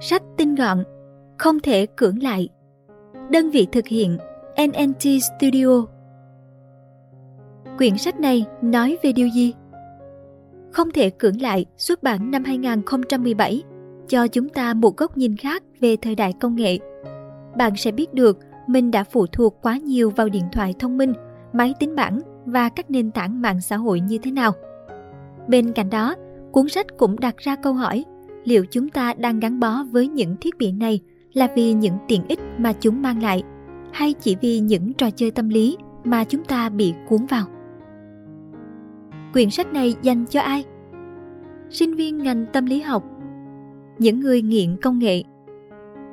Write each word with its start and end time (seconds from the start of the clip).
Sách 0.00 0.22
tinh 0.36 0.54
gọn, 0.54 0.84
không 1.38 1.60
thể 1.60 1.86
cưỡng 1.86 2.22
lại. 2.22 2.48
Đơn 3.30 3.50
vị 3.50 3.66
thực 3.72 3.86
hiện 3.86 4.18
NNT 4.66 5.02
Studio. 5.02 5.86
Quyển 7.78 7.98
sách 7.98 8.20
này 8.20 8.46
nói 8.62 8.98
về 9.02 9.12
điều 9.12 9.28
gì? 9.28 9.54
Không 10.72 10.90
thể 10.90 11.10
cưỡng 11.10 11.40
lại 11.40 11.66
xuất 11.76 12.02
bản 12.02 12.30
năm 12.30 12.44
2017 12.44 13.62
cho 14.08 14.26
chúng 14.26 14.48
ta 14.48 14.74
một 14.74 14.96
góc 14.96 15.16
nhìn 15.16 15.36
khác 15.36 15.62
về 15.80 15.96
thời 15.96 16.14
đại 16.14 16.32
công 16.40 16.56
nghệ. 16.56 16.78
Bạn 17.56 17.76
sẽ 17.76 17.92
biết 17.92 18.14
được 18.14 18.38
mình 18.66 18.90
đã 18.90 19.04
phụ 19.04 19.26
thuộc 19.26 19.62
quá 19.62 19.76
nhiều 19.76 20.10
vào 20.10 20.28
điện 20.28 20.44
thoại 20.52 20.74
thông 20.78 20.98
minh, 20.98 21.12
máy 21.52 21.74
tính 21.80 21.96
bảng 21.96 22.20
và 22.44 22.68
các 22.68 22.90
nền 22.90 23.10
tảng 23.10 23.42
mạng 23.42 23.60
xã 23.60 23.76
hội 23.76 24.00
như 24.00 24.18
thế 24.18 24.30
nào. 24.30 24.52
Bên 25.48 25.72
cạnh 25.72 25.90
đó, 25.90 26.14
cuốn 26.52 26.68
sách 26.68 26.86
cũng 26.98 27.20
đặt 27.20 27.36
ra 27.36 27.56
câu 27.56 27.72
hỏi 27.74 28.04
liệu 28.44 28.64
chúng 28.70 28.88
ta 28.88 29.14
đang 29.14 29.40
gắn 29.40 29.60
bó 29.60 29.84
với 29.90 30.08
những 30.08 30.36
thiết 30.40 30.58
bị 30.58 30.72
này 30.72 31.00
là 31.32 31.48
vì 31.56 31.72
những 31.72 31.94
tiện 32.08 32.22
ích 32.28 32.40
mà 32.58 32.72
chúng 32.72 33.02
mang 33.02 33.22
lại 33.22 33.42
hay 33.92 34.12
chỉ 34.12 34.36
vì 34.40 34.60
những 34.60 34.92
trò 34.92 35.10
chơi 35.10 35.30
tâm 35.30 35.48
lý 35.48 35.76
mà 36.04 36.24
chúng 36.24 36.44
ta 36.44 36.68
bị 36.68 36.94
cuốn 37.08 37.26
vào. 37.26 37.46
Quyển 39.32 39.50
sách 39.50 39.72
này 39.72 39.94
dành 40.02 40.24
cho 40.26 40.40
ai? 40.40 40.64
Sinh 41.70 41.94
viên 41.94 42.18
ngành 42.18 42.46
tâm 42.52 42.66
lý 42.66 42.80
học, 42.80 43.04
những 43.98 44.20
người 44.20 44.42
nghiện 44.42 44.76
công 44.82 44.98
nghệ, 44.98 45.22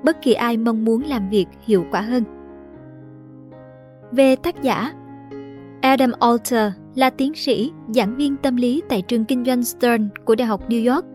bất 0.03 0.21
kỳ 0.21 0.33
ai 0.33 0.57
mong 0.57 0.85
muốn 0.85 1.03
làm 1.03 1.29
việc 1.29 1.47
hiệu 1.65 1.85
quả 1.91 2.01
hơn. 2.01 2.23
Về 4.11 4.35
tác 4.35 4.63
giả, 4.63 4.93
Adam 5.81 6.11
Alter 6.19 6.71
là 6.95 7.09
tiến 7.09 7.33
sĩ, 7.33 7.71
giảng 7.87 8.15
viên 8.15 8.37
tâm 8.37 8.55
lý 8.55 8.81
tại 8.89 9.01
trường 9.01 9.25
kinh 9.25 9.45
doanh 9.45 9.63
Stern 9.63 10.09
của 10.25 10.35
Đại 10.35 10.47
học 10.47 10.69
New 10.69 10.93
York. 10.93 11.05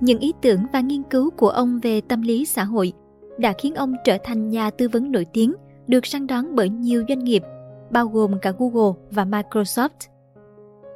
Những 0.00 0.18
ý 0.18 0.32
tưởng 0.42 0.60
và 0.72 0.80
nghiên 0.80 1.02
cứu 1.02 1.30
của 1.30 1.48
ông 1.48 1.78
về 1.82 2.00
tâm 2.00 2.22
lý 2.22 2.44
xã 2.44 2.64
hội 2.64 2.92
đã 3.38 3.52
khiến 3.58 3.74
ông 3.74 3.94
trở 4.04 4.18
thành 4.24 4.48
nhà 4.48 4.70
tư 4.70 4.88
vấn 4.88 5.12
nổi 5.12 5.26
tiếng, 5.32 5.54
được 5.86 6.06
săn 6.06 6.26
đón 6.26 6.54
bởi 6.54 6.68
nhiều 6.68 7.04
doanh 7.08 7.24
nghiệp, 7.24 7.42
bao 7.90 8.06
gồm 8.06 8.38
cả 8.42 8.52
Google 8.58 9.00
và 9.10 9.24
Microsoft. 9.24 9.88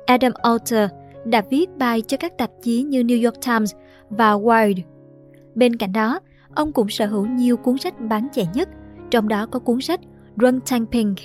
Adam 0.06 0.32
Alter 0.42 0.90
đã 1.24 1.42
viết 1.50 1.70
bài 1.78 2.02
cho 2.06 2.16
các 2.16 2.38
tạp 2.38 2.50
chí 2.62 2.82
như 2.82 3.02
New 3.02 3.24
York 3.24 3.36
Times 3.46 3.74
và 4.10 4.32
Wired. 4.32 4.80
Bên 5.54 5.76
cạnh 5.76 5.92
đó, 5.92 6.20
ông 6.54 6.72
cũng 6.72 6.88
sở 6.88 7.06
hữu 7.06 7.26
nhiều 7.26 7.56
cuốn 7.56 7.78
sách 7.78 7.94
bán 8.00 8.28
chạy 8.32 8.48
nhất, 8.54 8.68
trong 9.10 9.28
đó 9.28 9.46
có 9.46 9.58
cuốn 9.58 9.80
sách 9.80 10.00
Run 10.36 10.60
Tank 10.70 10.90
Pink 10.92 11.18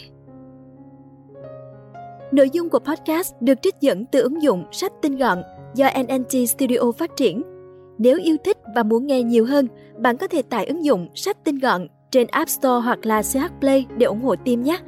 Nội 2.31 2.50
dung 2.50 2.70
của 2.70 2.80
podcast 2.80 3.33
được 3.39 3.61
trích 3.61 3.75
dẫn 3.81 4.05
từ 4.05 4.22
ứng 4.22 4.42
dụng 4.42 4.66
sách 4.72 4.92
tinh 5.02 5.17
gọn 5.17 5.44
do 5.75 5.89
NNT 6.03 6.50
Studio 6.50 6.92
phát 6.98 7.11
triển. 7.16 7.56
Nếu 7.98 8.17
yêu 8.17 8.38
thích 8.44 8.58
và 8.76 8.84
muốn 8.84 9.08
nghe 9.08 9.23
nhiều 9.23 9.45
hơn, 9.45 9.67
bạn 9.98 10.17
có 10.17 10.28
thể 10.28 10.42
tải 10.42 10.66
ứng 10.66 10.86
dụng 10.86 11.08
sách 11.16 11.38
tinh 11.44 11.59
gọn 11.59 11.88
trên 12.12 12.28
App 12.28 12.50
Store 12.50 12.86
hoặc 12.86 13.06
là 13.06 13.22
CH 13.22 13.59
Play 13.59 13.86
để 13.98 14.06
ủng 14.06 14.22
hộ 14.22 14.36
team 14.36 14.64
nhé. 14.64 14.80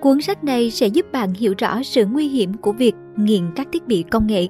Cuốn 0.00 0.20
sách 0.20 0.44
này 0.44 0.70
sẽ 0.70 0.86
giúp 0.86 1.06
bạn 1.12 1.34
hiểu 1.34 1.54
rõ 1.58 1.82
sự 1.82 2.06
nguy 2.06 2.28
hiểm 2.28 2.54
của 2.54 2.72
việc 2.72 2.94
nghiện 3.16 3.42
các 3.56 3.68
thiết 3.72 3.86
bị 3.86 4.04
công 4.10 4.26
nghệ. 4.26 4.46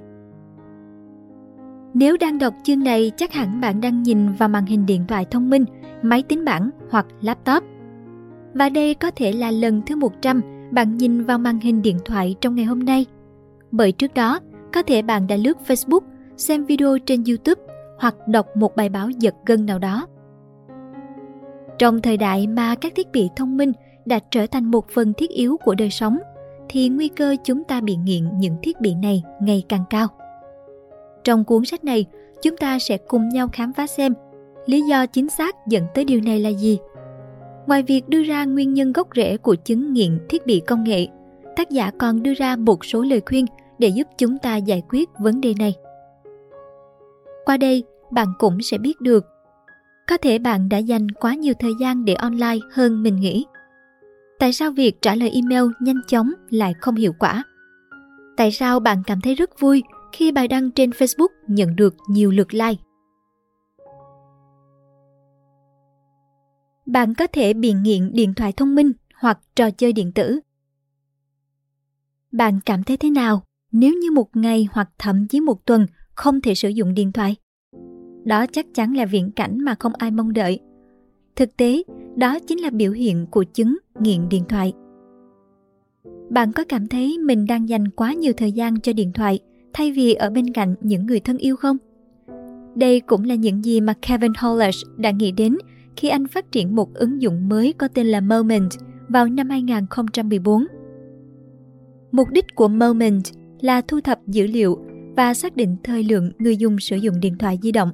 Nếu 1.94 2.16
đang 2.16 2.38
đọc 2.38 2.54
chương 2.62 2.84
này, 2.84 3.12
chắc 3.16 3.32
hẳn 3.32 3.60
bạn 3.60 3.80
đang 3.80 4.02
nhìn 4.02 4.32
vào 4.32 4.48
màn 4.48 4.66
hình 4.66 4.86
điện 4.86 5.04
thoại 5.08 5.26
thông 5.30 5.50
minh, 5.50 5.64
máy 6.02 6.22
tính 6.22 6.44
bảng 6.44 6.70
hoặc 6.90 7.06
laptop– 7.20 7.64
và 8.54 8.68
đây 8.68 8.94
có 8.94 9.10
thể 9.10 9.32
là 9.32 9.50
lần 9.50 9.82
thứ 9.86 9.96
100 9.96 10.40
bạn 10.70 10.96
nhìn 10.96 11.24
vào 11.24 11.38
màn 11.38 11.60
hình 11.60 11.82
điện 11.82 11.98
thoại 12.04 12.36
trong 12.40 12.54
ngày 12.54 12.64
hôm 12.64 12.84
nay. 12.84 13.06
Bởi 13.70 13.92
trước 13.92 14.14
đó, 14.14 14.40
có 14.74 14.82
thể 14.82 15.02
bạn 15.02 15.26
đã 15.26 15.36
lướt 15.36 15.58
Facebook, 15.66 16.00
xem 16.36 16.64
video 16.64 16.98
trên 16.98 17.24
YouTube 17.28 17.62
hoặc 17.98 18.14
đọc 18.28 18.56
một 18.56 18.76
bài 18.76 18.88
báo 18.88 19.10
giật 19.10 19.34
gân 19.46 19.66
nào 19.66 19.78
đó. 19.78 20.06
Trong 21.78 22.00
thời 22.00 22.16
đại 22.16 22.46
mà 22.46 22.74
các 22.74 22.92
thiết 22.96 23.12
bị 23.12 23.28
thông 23.36 23.56
minh 23.56 23.72
đã 24.04 24.18
trở 24.30 24.46
thành 24.46 24.70
một 24.70 24.88
phần 24.88 25.12
thiết 25.12 25.30
yếu 25.30 25.56
của 25.56 25.74
đời 25.74 25.90
sống, 25.90 26.18
thì 26.68 26.88
nguy 26.88 27.08
cơ 27.08 27.36
chúng 27.44 27.64
ta 27.64 27.80
bị 27.80 27.96
nghiện 27.96 28.38
những 28.38 28.56
thiết 28.62 28.80
bị 28.80 28.94
này 28.94 29.22
ngày 29.40 29.64
càng 29.68 29.84
cao. 29.90 30.06
Trong 31.24 31.44
cuốn 31.44 31.64
sách 31.64 31.84
này, 31.84 32.06
chúng 32.42 32.56
ta 32.56 32.78
sẽ 32.78 32.96
cùng 32.96 33.28
nhau 33.28 33.48
khám 33.52 33.72
phá 33.72 33.86
xem 33.86 34.14
lý 34.66 34.80
do 34.80 35.06
chính 35.06 35.28
xác 35.28 35.66
dẫn 35.66 35.84
tới 35.94 36.04
điều 36.04 36.20
này 36.20 36.40
là 36.40 36.48
gì 36.48 36.78
Ngoài 37.66 37.82
việc 37.82 38.08
đưa 38.08 38.22
ra 38.22 38.44
nguyên 38.44 38.74
nhân 38.74 38.92
gốc 38.92 39.08
rễ 39.16 39.36
của 39.36 39.54
chứng 39.54 39.92
nghiện 39.92 40.18
thiết 40.28 40.46
bị 40.46 40.60
công 40.60 40.84
nghệ, 40.84 41.06
tác 41.56 41.70
giả 41.70 41.90
còn 41.98 42.22
đưa 42.22 42.34
ra 42.34 42.56
một 42.56 42.84
số 42.84 43.02
lời 43.02 43.20
khuyên 43.26 43.46
để 43.80 43.88
giúp 43.88 44.06
chúng 44.18 44.38
ta 44.38 44.56
giải 44.56 44.82
quyết 44.88 45.08
vấn 45.18 45.40
đề 45.40 45.54
này. 45.58 45.74
Qua 47.44 47.56
đây, 47.56 47.84
bạn 48.10 48.28
cũng 48.38 48.62
sẽ 48.62 48.78
biết 48.78 49.00
được 49.00 49.24
có 50.10 50.16
thể 50.16 50.38
bạn 50.38 50.68
đã 50.68 50.78
dành 50.78 51.10
quá 51.10 51.34
nhiều 51.34 51.54
thời 51.58 51.72
gian 51.80 52.04
để 52.04 52.14
online 52.14 52.58
hơn 52.72 53.02
mình 53.02 53.16
nghĩ. 53.16 53.46
Tại 54.38 54.52
sao 54.52 54.70
việc 54.70 55.02
trả 55.02 55.14
lời 55.14 55.30
email 55.30 55.64
nhanh 55.80 56.00
chóng 56.06 56.32
lại 56.50 56.74
không 56.80 56.94
hiệu 56.94 57.12
quả? 57.18 57.44
Tại 58.36 58.52
sao 58.52 58.80
bạn 58.80 59.02
cảm 59.06 59.20
thấy 59.20 59.34
rất 59.34 59.60
vui 59.60 59.82
khi 60.12 60.32
bài 60.32 60.48
đăng 60.48 60.70
trên 60.70 60.90
Facebook 60.90 61.28
nhận 61.46 61.76
được 61.76 61.94
nhiều 62.08 62.30
lượt 62.30 62.54
like? 62.54 62.82
bạn 66.86 67.14
có 67.14 67.26
thể 67.26 67.54
bị 67.54 67.72
nghiện 67.72 68.12
điện 68.12 68.34
thoại 68.34 68.52
thông 68.52 68.74
minh 68.74 68.92
hoặc 69.14 69.38
trò 69.54 69.70
chơi 69.70 69.92
điện 69.92 70.12
tử. 70.12 70.40
Bạn 72.32 72.60
cảm 72.66 72.82
thấy 72.82 72.96
thế 72.96 73.10
nào 73.10 73.42
nếu 73.72 73.94
như 73.94 74.10
một 74.10 74.36
ngày 74.36 74.68
hoặc 74.72 74.90
thậm 74.98 75.26
chí 75.28 75.40
một 75.40 75.66
tuần 75.66 75.86
không 76.14 76.40
thể 76.40 76.54
sử 76.54 76.68
dụng 76.68 76.94
điện 76.94 77.12
thoại? 77.12 77.36
Đó 78.24 78.46
chắc 78.46 78.66
chắn 78.74 78.96
là 78.96 79.06
viễn 79.06 79.30
cảnh 79.30 79.60
mà 79.64 79.74
không 79.78 79.92
ai 79.98 80.10
mong 80.10 80.32
đợi. 80.32 80.60
Thực 81.36 81.56
tế, 81.56 81.82
đó 82.16 82.38
chính 82.38 82.60
là 82.60 82.70
biểu 82.70 82.92
hiện 82.92 83.26
của 83.30 83.44
chứng 83.44 83.78
nghiện 84.00 84.28
điện 84.28 84.44
thoại. 84.48 84.72
Bạn 86.30 86.52
có 86.52 86.64
cảm 86.68 86.86
thấy 86.86 87.18
mình 87.18 87.46
đang 87.46 87.68
dành 87.68 87.90
quá 87.90 88.12
nhiều 88.12 88.32
thời 88.36 88.52
gian 88.52 88.80
cho 88.80 88.92
điện 88.92 89.12
thoại 89.12 89.38
thay 89.72 89.92
vì 89.92 90.14
ở 90.14 90.30
bên 90.30 90.52
cạnh 90.52 90.74
những 90.80 91.06
người 91.06 91.20
thân 91.20 91.38
yêu 91.38 91.56
không? 91.56 91.76
Đây 92.74 93.00
cũng 93.00 93.24
là 93.24 93.34
những 93.34 93.64
gì 93.64 93.80
mà 93.80 93.94
Kevin 94.08 94.32
Hollis 94.38 94.76
đã 94.96 95.10
nghĩ 95.10 95.32
đến 95.32 95.56
khi 95.96 96.08
anh 96.08 96.26
phát 96.26 96.52
triển 96.52 96.76
một 96.76 96.94
ứng 96.94 97.22
dụng 97.22 97.48
mới 97.48 97.72
có 97.72 97.88
tên 97.88 98.06
là 98.06 98.20
Moment 98.20 98.70
vào 99.08 99.26
năm 99.26 99.50
2014. 99.50 100.66
Mục 102.12 102.28
đích 102.30 102.54
của 102.54 102.68
Moment 102.68 103.24
là 103.64 103.80
thu 103.80 104.00
thập 104.00 104.26
dữ 104.26 104.46
liệu 104.46 104.78
và 105.16 105.34
xác 105.34 105.56
định 105.56 105.76
thời 105.84 106.04
lượng 106.04 106.32
người 106.38 106.56
dùng 106.56 106.78
sử 106.78 106.96
dụng 106.96 107.20
điện 107.20 107.38
thoại 107.38 107.58
di 107.62 107.72
động. 107.72 107.90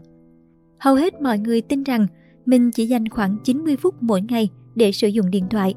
Hầu 0.78 0.94
hết 0.94 1.22
mọi 1.22 1.38
người 1.38 1.60
tin 1.60 1.82
rằng 1.82 2.06
mình 2.46 2.70
chỉ 2.70 2.86
dành 2.86 3.08
khoảng 3.08 3.36
90 3.44 3.76
phút 3.76 3.94
mỗi 4.00 4.20
ngày 4.28 4.48
để 4.74 4.92
sử 4.92 5.08
dụng 5.08 5.30
điện 5.30 5.46
thoại. 5.50 5.74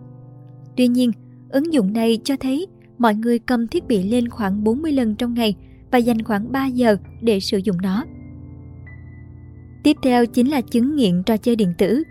Tuy 0.78 0.88
nhiên, 0.88 1.12
ứng 1.50 1.74
dụng 1.74 1.94
này 1.94 2.20
cho 2.24 2.36
thấy 2.40 2.68
mọi 2.98 3.16
người 3.16 3.40
cầm 3.40 3.68
thiết 3.68 3.88
bị 3.88 4.04
lên 4.04 4.30
khoảng 4.30 4.64
40 4.64 4.92
lần 4.92 5.16
trong 5.16 5.34
ngày 5.34 5.56
và 5.92 5.98
dành 5.98 6.24
khoảng 6.24 6.52
3 6.52 6.66
giờ 6.66 6.98
để 7.22 7.40
sử 7.40 7.58
dụng 7.58 7.78
nó. 7.82 8.04
Tiếp 9.84 9.98
theo 10.04 10.26
chính 10.26 10.50
là 10.50 10.62
chứng 10.62 10.96
nghiện 10.96 11.24
trò 11.24 11.38
chơi 11.38 11.56
điện 11.56 11.74
tử. 11.78 12.04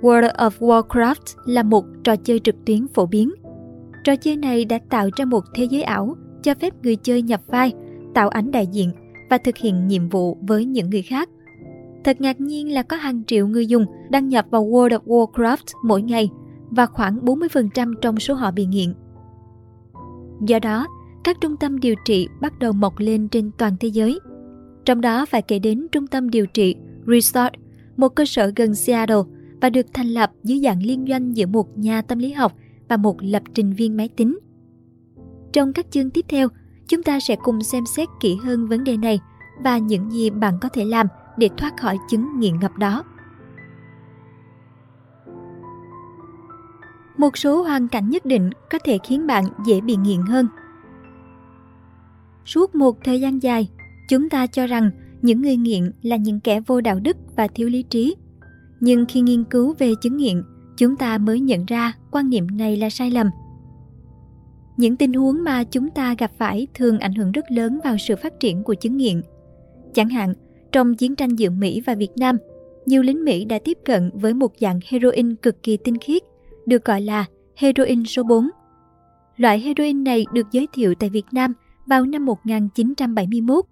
World 0.00 0.34
of 0.34 0.50
Warcraft 0.58 1.36
là 1.46 1.62
một 1.62 1.84
trò 2.04 2.16
chơi 2.16 2.38
trực 2.38 2.64
tuyến 2.66 2.86
phổ 2.94 3.06
biến. 3.06 3.30
Trò 4.04 4.16
chơi 4.16 4.36
này 4.36 4.64
đã 4.64 4.78
tạo 4.90 5.08
ra 5.16 5.24
một 5.24 5.44
thế 5.54 5.64
giới 5.64 5.82
ảo 5.82 6.16
cho 6.42 6.54
phép 6.54 6.74
người 6.82 6.96
chơi 6.96 7.22
nhập 7.22 7.40
vai, 7.46 7.72
tạo 8.14 8.28
ảnh 8.28 8.50
đại 8.50 8.66
diện 8.66 8.90
và 9.30 9.38
thực 9.38 9.56
hiện 9.56 9.86
nhiệm 9.86 10.08
vụ 10.08 10.38
với 10.40 10.64
những 10.64 10.90
người 10.90 11.02
khác. 11.02 11.28
Thật 12.04 12.20
ngạc 12.20 12.40
nhiên 12.40 12.72
là 12.72 12.82
có 12.82 12.96
hàng 12.96 13.22
triệu 13.26 13.46
người 13.46 13.66
dùng 13.66 13.86
đăng 14.10 14.28
nhập 14.28 14.46
vào 14.50 14.66
World 14.66 14.98
of 14.98 15.00
Warcraft 15.04 15.78
mỗi 15.84 16.02
ngày 16.02 16.30
và 16.70 16.86
khoảng 16.86 17.18
40% 17.24 17.94
trong 18.00 18.18
số 18.18 18.34
họ 18.34 18.50
bị 18.50 18.66
nghiện. 18.66 18.94
Do 20.46 20.58
đó, 20.58 20.86
các 21.24 21.36
trung 21.40 21.56
tâm 21.56 21.80
điều 21.80 21.94
trị 22.04 22.28
bắt 22.40 22.58
đầu 22.58 22.72
mọc 22.72 22.98
lên 22.98 23.28
trên 23.28 23.50
toàn 23.58 23.76
thế 23.80 23.88
giới. 23.88 24.18
Trong 24.84 25.00
đó 25.00 25.26
phải 25.26 25.42
kể 25.42 25.58
đến 25.58 25.86
trung 25.92 26.06
tâm 26.06 26.30
điều 26.30 26.46
trị 26.46 26.76
Resort, 27.06 27.54
một 27.96 28.08
cơ 28.08 28.24
sở 28.26 28.52
gần 28.56 28.74
Seattle 28.74 29.22
và 29.60 29.70
được 29.70 29.86
thành 29.92 30.06
lập 30.06 30.30
dưới 30.44 30.60
dạng 30.60 30.82
liên 30.82 31.04
doanh 31.08 31.36
giữa 31.36 31.46
một 31.46 31.78
nhà 31.78 32.02
tâm 32.02 32.18
lý 32.18 32.32
học 32.32 32.52
và 32.88 32.96
một 32.96 33.16
lập 33.20 33.42
trình 33.54 33.72
viên 33.72 33.96
máy 33.96 34.08
tính. 34.08 34.38
Trong 35.56 35.72
các 35.72 35.86
chương 35.90 36.10
tiếp 36.10 36.24
theo, 36.28 36.48
chúng 36.88 37.02
ta 37.02 37.20
sẽ 37.20 37.36
cùng 37.36 37.62
xem 37.62 37.86
xét 37.86 38.08
kỹ 38.20 38.36
hơn 38.42 38.66
vấn 38.66 38.84
đề 38.84 38.96
này 38.96 39.20
và 39.62 39.78
những 39.78 40.10
gì 40.10 40.30
bạn 40.30 40.58
có 40.60 40.68
thể 40.68 40.84
làm 40.84 41.06
để 41.36 41.48
thoát 41.56 41.76
khỏi 41.80 41.98
chứng 42.10 42.40
nghiện 42.40 42.60
ngập 42.60 42.78
đó. 42.78 43.04
Một 47.16 47.36
số 47.36 47.62
hoàn 47.62 47.88
cảnh 47.88 48.10
nhất 48.10 48.26
định 48.26 48.50
có 48.70 48.78
thể 48.84 48.98
khiến 49.04 49.26
bạn 49.26 49.44
dễ 49.66 49.80
bị 49.80 49.96
nghiện 49.96 50.20
hơn. 50.20 50.48
Suốt 52.44 52.74
một 52.74 52.96
thời 53.04 53.20
gian 53.20 53.42
dài, 53.42 53.68
chúng 54.08 54.28
ta 54.28 54.46
cho 54.46 54.66
rằng 54.66 54.90
những 55.22 55.42
người 55.42 55.56
nghiện 55.56 55.92
là 56.02 56.16
những 56.16 56.40
kẻ 56.40 56.60
vô 56.60 56.80
đạo 56.80 57.00
đức 57.00 57.16
và 57.36 57.48
thiếu 57.48 57.68
lý 57.68 57.82
trí. 57.82 58.16
Nhưng 58.80 59.06
khi 59.08 59.20
nghiên 59.20 59.44
cứu 59.44 59.74
về 59.78 59.92
chứng 60.02 60.16
nghiện, 60.16 60.42
chúng 60.76 60.96
ta 60.96 61.18
mới 61.18 61.40
nhận 61.40 61.66
ra 61.66 61.92
quan 62.10 62.30
niệm 62.30 62.46
này 62.56 62.76
là 62.76 62.90
sai 62.90 63.10
lầm. 63.10 63.30
Những 64.76 64.96
tình 64.96 65.12
huống 65.12 65.44
mà 65.44 65.64
chúng 65.64 65.90
ta 65.90 66.14
gặp 66.18 66.30
phải 66.38 66.66
thường 66.74 66.98
ảnh 66.98 67.14
hưởng 67.14 67.32
rất 67.32 67.50
lớn 67.50 67.78
vào 67.84 67.96
sự 67.98 68.16
phát 68.16 68.40
triển 68.40 68.62
của 68.62 68.74
chứng 68.74 68.96
nghiện. 68.96 69.22
Chẳng 69.94 70.08
hạn, 70.08 70.34
trong 70.72 70.94
chiến 70.94 71.16
tranh 71.16 71.30
giữa 71.36 71.50
Mỹ 71.50 71.82
và 71.86 71.94
Việt 71.94 72.12
Nam, 72.16 72.36
nhiều 72.86 73.02
lính 73.02 73.24
Mỹ 73.24 73.44
đã 73.44 73.58
tiếp 73.64 73.78
cận 73.84 74.10
với 74.14 74.34
một 74.34 74.52
dạng 74.60 74.80
heroin 74.86 75.36
cực 75.36 75.62
kỳ 75.62 75.76
tinh 75.76 75.98
khiết, 75.98 76.22
được 76.66 76.84
gọi 76.84 77.00
là 77.00 77.24
heroin 77.56 78.04
số 78.04 78.22
4. 78.22 78.48
Loại 79.36 79.60
heroin 79.60 80.04
này 80.04 80.24
được 80.32 80.46
giới 80.52 80.66
thiệu 80.72 80.94
tại 80.94 81.10
Việt 81.10 81.26
Nam 81.32 81.52
vào 81.86 82.06
năm 82.06 82.24
1971. 82.24 83.64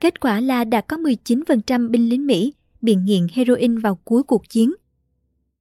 Kết 0.00 0.20
quả 0.20 0.40
là 0.40 0.64
đã 0.64 0.80
có 0.80 0.96
19% 0.96 1.90
binh 1.90 2.08
lính 2.08 2.26
Mỹ 2.26 2.52
bị 2.80 2.94
nghiện 2.94 3.26
heroin 3.32 3.78
vào 3.78 3.98
cuối 4.04 4.22
cuộc 4.22 4.48
chiến. 4.48 4.72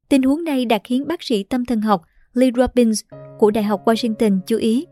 Tình 0.10 0.24
huống 0.24 0.44
này 0.44 0.66
đã 0.66 0.80
khiến 0.84 1.08
bác 1.08 1.24
sĩ 1.24 1.44
tâm 1.44 1.66
thần 1.66 1.82
học 1.82 2.02
Lee 2.34 2.52
Robbins 2.58 3.04
của 3.42 3.52
Đại 3.52 3.64
học 3.64 3.86
Washington 3.86 4.40
chú 4.46 4.58
ý. 4.58 4.86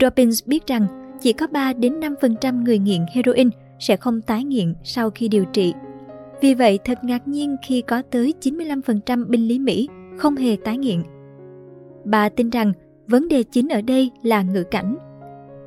Robbins 0.00 0.44
biết 0.46 0.66
rằng 0.66 0.86
chỉ 1.20 1.32
có 1.32 1.46
3 1.46 1.72
đến 1.72 2.00
5% 2.00 2.62
người 2.62 2.78
nghiện 2.78 3.00
heroin 3.12 3.50
sẽ 3.78 3.96
không 3.96 4.22
tái 4.22 4.44
nghiện 4.44 4.74
sau 4.82 5.10
khi 5.10 5.28
điều 5.28 5.44
trị. 5.44 5.74
Vì 6.40 6.54
vậy, 6.54 6.78
thật 6.84 7.04
ngạc 7.04 7.28
nhiên 7.28 7.56
khi 7.66 7.82
có 7.82 8.02
tới 8.10 8.34
95% 8.40 9.26
binh 9.26 9.48
lý 9.48 9.58
Mỹ 9.58 9.88
không 10.16 10.36
hề 10.36 10.56
tái 10.64 10.78
nghiện. 10.78 11.02
Bà 12.04 12.28
tin 12.28 12.50
rằng 12.50 12.72
vấn 13.06 13.28
đề 13.28 13.42
chính 13.42 13.68
ở 13.68 13.82
đây 13.82 14.10
là 14.22 14.42
ngữ 14.42 14.64
cảnh. 14.64 14.96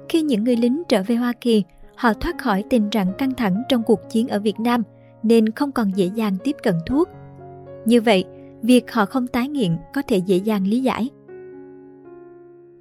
Khi 0.10 0.22
những 0.22 0.44
người 0.44 0.56
lính 0.56 0.84
trở 0.88 1.04
về 1.04 1.16
Hoa 1.16 1.34
Kỳ, 1.42 1.64
họ 1.96 2.14
thoát 2.14 2.38
khỏi 2.38 2.64
tình 2.70 2.90
trạng 2.90 3.14
căng 3.18 3.34
thẳng 3.34 3.64
trong 3.70 3.84
cuộc 3.84 4.00
chiến 4.10 4.28
ở 4.28 4.40
Việt 4.40 4.60
Nam 4.60 4.84
nên 5.24 5.52
không 5.52 5.72
còn 5.72 5.92
dễ 5.96 6.10
dàng 6.16 6.38
tiếp 6.44 6.56
cận 6.64 6.76
thuốc. 6.86 7.10
Như 7.86 8.02
vậy, 8.02 8.26
việc 8.62 8.92
họ 8.92 9.06
không 9.06 9.28
tái 9.28 9.48
nghiện 9.48 9.78
có 9.94 10.02
thể 10.08 10.18
dễ 10.18 10.38
dàng 10.38 10.68
lý 10.68 10.80
giải. 10.80 11.10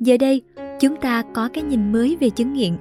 Giờ 0.00 0.16
đây, 0.20 0.42
chúng 0.80 0.96
ta 0.96 1.22
có 1.34 1.48
cái 1.52 1.64
nhìn 1.64 1.92
mới 1.92 2.16
về 2.20 2.30
chứng 2.30 2.52
nghiện. 2.52 2.72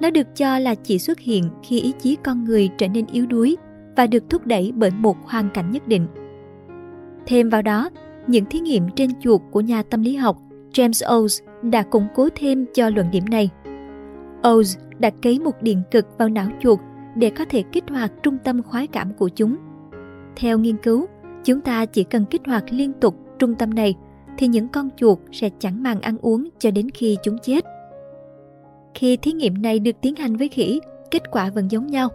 Nó 0.00 0.10
được 0.10 0.36
cho 0.36 0.58
là 0.58 0.74
chỉ 0.74 0.98
xuất 0.98 1.20
hiện 1.20 1.44
khi 1.62 1.80
ý 1.80 1.92
chí 1.98 2.16
con 2.24 2.44
người 2.44 2.70
trở 2.78 2.88
nên 2.88 3.06
yếu 3.06 3.26
đuối 3.26 3.56
và 3.96 4.06
được 4.06 4.30
thúc 4.30 4.46
đẩy 4.46 4.72
bởi 4.74 4.90
một 4.90 5.16
hoàn 5.24 5.50
cảnh 5.50 5.70
nhất 5.70 5.88
định. 5.88 6.06
Thêm 7.26 7.48
vào 7.48 7.62
đó, 7.62 7.90
những 8.26 8.44
thí 8.44 8.60
nghiệm 8.60 8.88
trên 8.96 9.10
chuột 9.20 9.40
của 9.50 9.60
nhà 9.60 9.82
tâm 9.82 10.02
lý 10.02 10.16
học 10.16 10.38
James 10.72 11.22
Oz 11.22 11.44
đã 11.70 11.82
củng 11.82 12.06
cố 12.14 12.28
thêm 12.34 12.66
cho 12.74 12.90
luận 12.90 13.10
điểm 13.10 13.24
này. 13.30 13.50
Oz 14.42 14.78
đã 14.98 15.10
cấy 15.22 15.38
một 15.38 15.62
điện 15.62 15.82
cực 15.90 16.18
vào 16.18 16.28
não 16.28 16.48
chuột 16.60 16.78
để 17.16 17.30
có 17.30 17.44
thể 17.44 17.62
kích 17.72 17.84
hoạt 17.88 18.12
trung 18.22 18.38
tâm 18.44 18.62
khoái 18.62 18.86
cảm 18.86 19.12
của 19.12 19.28
chúng. 19.28 19.56
Theo 20.36 20.58
nghiên 20.58 20.76
cứu, 20.76 21.06
chúng 21.44 21.60
ta 21.60 21.86
chỉ 21.86 22.04
cần 22.04 22.24
kích 22.30 22.42
hoạt 22.46 22.64
liên 22.70 22.92
tục 22.92 23.14
trung 23.38 23.54
tâm 23.54 23.74
này 23.74 23.94
thì 24.38 24.46
những 24.46 24.68
con 24.68 24.90
chuột 24.96 25.18
sẽ 25.32 25.50
chẳng 25.58 25.82
màng 25.82 26.00
ăn 26.00 26.18
uống 26.18 26.48
cho 26.58 26.70
đến 26.70 26.90
khi 26.90 27.16
chúng 27.22 27.38
chết. 27.38 27.64
Khi 28.94 29.16
thí 29.16 29.32
nghiệm 29.32 29.62
này 29.62 29.78
được 29.78 30.00
tiến 30.00 30.16
hành 30.16 30.36
với 30.36 30.48
khỉ, 30.48 30.80
kết 31.10 31.30
quả 31.30 31.50
vẫn 31.50 31.70
giống 31.70 31.86
nhau. 31.86 32.08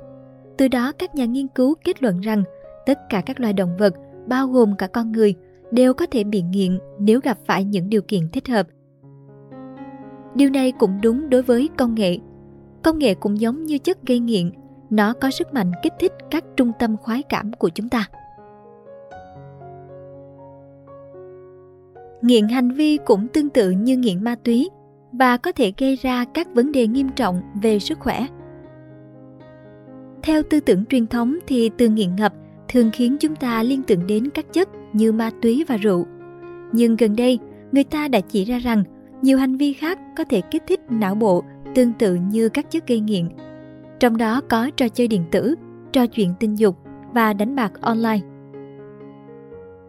Từ 0.58 0.68
đó 0.68 0.92
các 0.92 1.16
nhà 1.16 1.26
nghiên 1.26 1.48
cứu 1.48 1.76
kết 1.84 2.04
luận 2.04 2.20
rằng 2.20 2.44
tất 2.86 3.00
cả 3.10 3.22
các 3.22 3.40
loài 3.40 3.54
động 3.54 3.78
vật, 3.78 3.94
bao 4.28 4.48
gồm 4.48 4.76
cả 4.78 4.88
con 4.88 5.12
người, 5.12 5.36
đều 5.72 5.94
có 5.94 6.06
thể 6.06 6.24
bị 6.24 6.42
nghiện 6.42 6.80
nếu 7.00 7.20
gặp 7.24 7.38
phải 7.46 7.64
những 7.64 7.90
điều 7.90 8.02
kiện 8.02 8.30
thích 8.30 8.48
hợp. 8.48 8.68
Điều 10.36 10.50
này 10.50 10.72
cũng 10.72 11.00
đúng 11.02 11.30
đối 11.30 11.42
với 11.42 11.70
công 11.78 11.96
nghệ. 11.96 12.18
Công 12.84 13.00
nghệ 13.00 13.14
cũng 13.14 13.40
giống 13.40 13.64
như 13.64 13.78
chất 13.78 13.98
gây 14.08 14.20
nghiện, 14.20 14.52
nó 14.90 15.14
có 15.14 15.32
sức 15.32 15.54
mạnh 15.54 15.72
kích 15.84 15.94
thích 16.00 16.14
các 16.32 16.44
trung 16.58 16.72
tâm 16.80 16.98
khoái 16.98 17.24
cảm 17.24 17.52
của 17.54 17.70
chúng 17.70 17.90
ta. 17.90 18.10
Nghiện 22.22 22.48
hành 22.48 22.72
vi 22.72 22.98
cũng 23.06 23.28
tương 23.28 23.50
tự 23.50 23.72
như 23.72 23.98
nghiện 23.98 24.24
ma 24.24 24.36
túy 24.44 24.70
và 25.12 25.38
có 25.38 25.52
thể 25.52 25.74
gây 25.78 25.96
ra 25.96 26.26
các 26.26 26.48
vấn 26.56 26.72
đề 26.72 26.88
nghiêm 26.88 27.10
trọng 27.16 27.42
về 27.62 27.80
sức 27.80 28.00
khỏe. 28.00 28.28
Theo 30.24 30.44
tư 30.44 30.60
tưởng 30.60 30.86
truyền 30.86 31.08
thống 31.08 31.38
thì 31.48 31.70
từ 31.78 31.90
nghiện 31.90 32.16
ngập 32.16 32.34
thường 32.68 32.90
khiến 32.94 33.18
chúng 33.20 33.36
ta 33.36 33.64
liên 33.64 33.84
tưởng 33.84 34.08
đến 34.08 34.30
các 34.30 34.54
chất 34.54 34.70
như 34.94 35.12
ma 35.12 35.32
túy 35.42 35.66
và 35.68 35.78
rượu. 35.78 36.06
Nhưng 36.72 36.96
gần 36.96 37.16
đây, 37.16 37.40
người 37.72 37.84
ta 37.84 38.08
đã 38.08 38.20
chỉ 38.20 38.46
ra 38.46 38.60
rằng 38.60 38.84
nhiều 39.22 39.38
hành 39.38 39.58
vi 39.58 39.74
khác 39.74 40.00
có 40.18 40.24
thể 40.24 40.42
kích 40.42 40.64
thích 40.68 40.80
não 40.90 41.16
bộ 41.16 41.44
tương 41.76 41.94
tự 41.94 42.16
như 42.16 42.50
các 42.50 42.72
chất 42.72 42.88
gây 42.88 43.00
nghiện. 43.00 43.30
Trong 44.00 44.18
đó 44.18 44.42
có 44.50 44.70
trò 44.76 44.88
chơi 44.88 45.08
điện 45.08 45.24
tử, 45.32 45.56
trò 45.92 46.08
chuyện 46.08 46.34
tình 46.40 46.60
dục 46.60 46.78
và 47.14 47.34
đánh 47.34 47.56
bạc 47.56 47.72
online. 47.82 48.20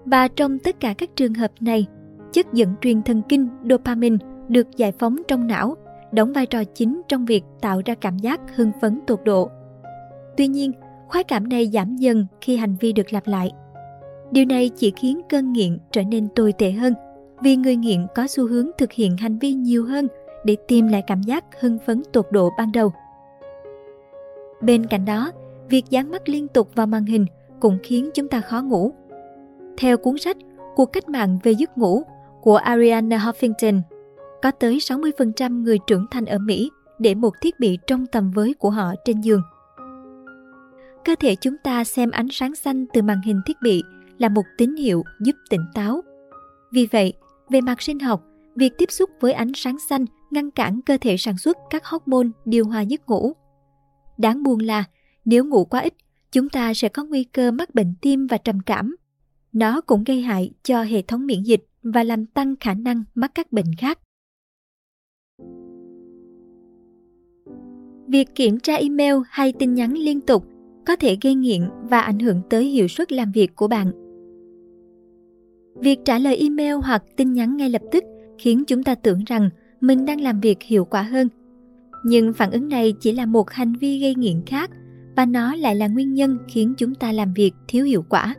Và 0.05 0.29
trong 0.29 0.59
tất 0.59 0.81
cả 0.81 0.95
các 0.99 1.17
trường 1.17 1.35
hợp 1.35 1.51
này, 1.61 1.87
chất 2.33 2.53
dẫn 2.53 2.75
truyền 2.81 3.03
thần 3.03 3.23
kinh 3.29 3.49
dopamine 3.71 4.17
được 4.49 4.77
giải 4.77 4.93
phóng 4.93 5.17
trong 5.29 5.47
não, 5.47 5.77
đóng 6.13 6.33
vai 6.33 6.47
trò 6.47 6.65
chính 6.65 7.03
trong 7.09 7.25
việc 7.25 7.45
tạo 7.61 7.83
ra 7.85 7.95
cảm 7.95 8.19
giác 8.19 8.41
hưng 8.57 8.73
phấn 8.81 9.01
tột 9.07 9.21
độ. 9.25 9.51
Tuy 10.37 10.47
nhiên, 10.47 10.73
khoái 11.09 11.25
cảm 11.25 11.49
này 11.49 11.71
giảm 11.73 11.97
dần 11.97 12.27
khi 12.41 12.57
hành 12.57 12.77
vi 12.81 12.93
được 12.93 13.13
lặp 13.13 13.27
lại. 13.27 13.53
Điều 14.31 14.45
này 14.45 14.71
chỉ 14.77 14.93
khiến 14.97 15.21
cơn 15.29 15.53
nghiện 15.53 15.79
trở 15.93 16.03
nên 16.03 16.29
tồi 16.35 16.53
tệ 16.53 16.73
hơn, 16.73 16.95
vì 17.43 17.57
người 17.57 17.77
nghiện 17.77 18.07
có 18.15 18.27
xu 18.27 18.49
hướng 18.49 18.71
thực 18.79 18.93
hiện 18.93 19.17
hành 19.17 19.39
vi 19.39 19.53
nhiều 19.53 19.85
hơn 19.85 20.09
để 20.45 20.57
tìm 20.69 20.89
lại 20.89 21.03
cảm 21.07 21.23
giác 21.23 21.45
hưng 21.61 21.79
phấn 21.87 22.03
tột 22.13 22.27
độ 22.31 22.51
ban 22.59 22.73
đầu. 22.73 22.93
Bên 24.61 24.87
cạnh 24.87 25.05
đó, 25.05 25.33
việc 25.69 25.85
dán 25.91 26.11
mắt 26.11 26.29
liên 26.29 26.49
tục 26.49 26.69
vào 26.75 26.87
màn 26.87 27.05
hình 27.05 27.27
cũng 27.61 27.79
khiến 27.83 28.11
chúng 28.15 28.29
ta 28.29 28.41
khó 28.41 28.63
ngủ. 28.63 28.93
Theo 29.79 29.97
cuốn 29.97 30.19
sách 30.19 30.37
Cuộc 30.75 30.93
cách 30.93 31.09
mạng 31.09 31.39
về 31.43 31.53
giấc 31.53 31.79
ngủ 31.79 32.03
của 32.43 32.57
Arianna 32.57 33.19
Huffington, 33.19 33.81
có 34.43 34.51
tới 34.51 34.79
60% 34.79 35.63
người 35.63 35.79
trưởng 35.87 36.07
thành 36.11 36.25
ở 36.25 36.39
Mỹ 36.39 36.71
để 36.99 37.15
một 37.15 37.35
thiết 37.41 37.61
bị 37.61 37.79
trong 37.87 38.07
tầm 38.07 38.31
với 38.31 38.55
của 38.55 38.71
họ 38.71 38.95
trên 39.05 39.21
giường. 39.21 39.43
Cơ 41.05 41.15
thể 41.21 41.35
chúng 41.35 41.57
ta 41.65 41.85
xem 41.85 42.11
ánh 42.11 42.29
sáng 42.31 42.55
xanh 42.55 42.87
từ 42.93 43.03
màn 43.03 43.21
hình 43.25 43.41
thiết 43.47 43.57
bị 43.63 43.83
là 44.19 44.29
một 44.29 44.45
tín 44.59 44.77
hiệu 44.77 45.05
giúp 45.21 45.37
tỉnh 45.51 45.65
táo. 45.75 46.01
Vì 46.73 46.87
vậy, 46.87 47.13
về 47.49 47.61
mặt 47.61 47.83
sinh 47.83 47.99
học, 47.99 48.23
việc 48.57 48.73
tiếp 48.79 48.91
xúc 48.91 49.11
với 49.21 49.33
ánh 49.33 49.53
sáng 49.55 49.79
xanh 49.89 50.05
ngăn 50.31 50.51
cản 50.51 50.81
cơ 50.87 50.99
thể 51.01 51.17
sản 51.17 51.39
xuất 51.39 51.57
các 51.71 51.87
hormone 51.87 52.29
điều 52.45 52.65
hòa 52.65 52.81
giấc 52.81 53.09
ngủ. 53.09 53.33
Đáng 54.19 54.43
buồn 54.43 54.59
là, 54.59 54.85
nếu 55.25 55.45
ngủ 55.45 55.65
quá 55.65 55.81
ít, 55.81 55.95
chúng 56.33 56.49
ta 56.49 56.75
sẽ 56.75 56.89
có 56.89 57.05
nguy 57.05 57.25
cơ 57.25 57.51
mắc 57.51 57.75
bệnh 57.75 57.95
tim 58.01 58.27
và 58.27 58.37
trầm 58.37 58.61
cảm. 58.67 58.97
Nó 59.53 59.81
cũng 59.81 60.05
gây 60.05 60.23
hại 60.23 60.53
cho 60.63 60.83
hệ 60.83 61.03
thống 61.03 61.27
miễn 61.27 61.43
dịch 61.43 61.65
và 61.83 62.03
làm 62.03 62.27
tăng 62.27 62.55
khả 62.61 62.75
năng 62.75 63.05
mắc 63.15 63.31
các 63.35 63.53
bệnh 63.53 63.75
khác. 63.79 63.99
Việc 68.09 68.29
kiểm 68.35 68.61
tra 68.61 68.75
email 68.75 69.15
hay 69.29 69.53
tin 69.53 69.75
nhắn 69.75 69.95
liên 69.99 70.21
tục 70.21 70.45
có 70.87 70.97
thể 70.97 71.17
gây 71.23 71.35
nghiện 71.35 71.63
và 71.83 72.01
ảnh 72.01 72.19
hưởng 72.19 72.41
tới 72.51 72.65
hiệu 72.65 72.89
suất 72.89 73.13
làm 73.13 73.33
việc 73.33 73.57
của 73.57 73.69
bạn. 73.69 73.93
Việc 75.75 75.99
trả 76.05 76.19
lời 76.19 76.37
email 76.37 76.75
hoặc 76.75 77.05
tin 77.17 77.33
nhắn 77.33 77.57
ngay 77.57 77.71
lập 77.71 77.83
tức 77.93 78.05
khiến 78.39 78.65
chúng 78.67 78.83
ta 78.83 78.95
tưởng 78.95 79.25
rằng 79.27 79.51
mình 79.81 80.05
đang 80.05 80.21
làm 80.21 80.41
việc 80.41 80.63
hiệu 80.63 80.85
quả 80.85 81.03
hơn. 81.03 81.29
Nhưng 82.05 82.33
phản 82.33 82.51
ứng 82.51 82.69
này 82.69 82.95
chỉ 83.01 83.13
là 83.13 83.27
một 83.27 83.51
hành 83.51 83.73
vi 83.73 83.99
gây 83.99 84.15
nghiện 84.15 84.43
khác 84.47 84.71
và 85.17 85.27
nó 85.27 85.55
lại 85.55 85.75
là 85.75 85.89
nguyên 85.89 86.15
nhân 86.15 86.39
khiến 86.49 86.75
chúng 86.79 86.95
ta 86.95 87.13
làm 87.13 87.35
việc 87.35 87.53
thiếu 87.69 87.85
hiệu 87.85 88.05
quả. 88.09 88.35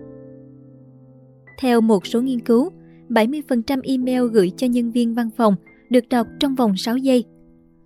Theo 1.60 1.82
một 1.82 2.08
số 2.08 2.22
nghiên 2.22 2.39
cứu, 2.39 2.70
70% 3.12 3.80
email 3.84 4.24
gửi 4.34 4.51
cho 4.58 4.68
nhân 4.68 4.91
viên 4.91 5.13
văn 5.13 5.30
phòng 5.38 5.56
được 5.89 6.10
đọc 6.10 6.27
trong 6.39 6.56
vòng 6.56 6.77
6 6.77 6.98
giây. 6.98 7.24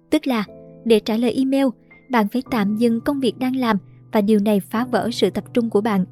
Tức 0.09 0.27
là, 0.27 0.43
để 0.85 0.99
trả 0.99 1.17
lời 1.17 1.33
email, 1.33 1.65
bạn 2.11 2.27
phải 2.27 2.41
tạm 2.51 2.77
dừng 2.77 3.01
công 3.01 3.19
việc 3.19 3.39
đang 3.39 3.55
làm 3.55 3.77
và 4.11 4.21
điều 4.21 4.39
này 4.39 4.59
phá 4.59 4.85
vỡ 4.91 5.09
sự 5.11 5.29
tập 5.29 5.43
trung 5.53 5.69
của 5.69 5.81
bạn. 5.81 6.05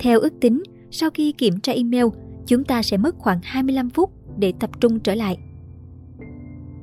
Theo 0.00 0.20
ước 0.20 0.40
tính, 0.40 0.62
sau 0.90 1.10
khi 1.10 1.32
kiểm 1.32 1.60
tra 1.60 1.72
email, 1.72 2.04
chúng 2.46 2.64
ta 2.64 2.82
sẽ 2.82 2.96
mất 2.96 3.14
khoảng 3.18 3.38
25 3.42 3.90
phút 3.90 4.10
để 4.38 4.52
tập 4.60 4.70
trung 4.80 5.00
trở 5.00 5.14
lại. 5.14 5.38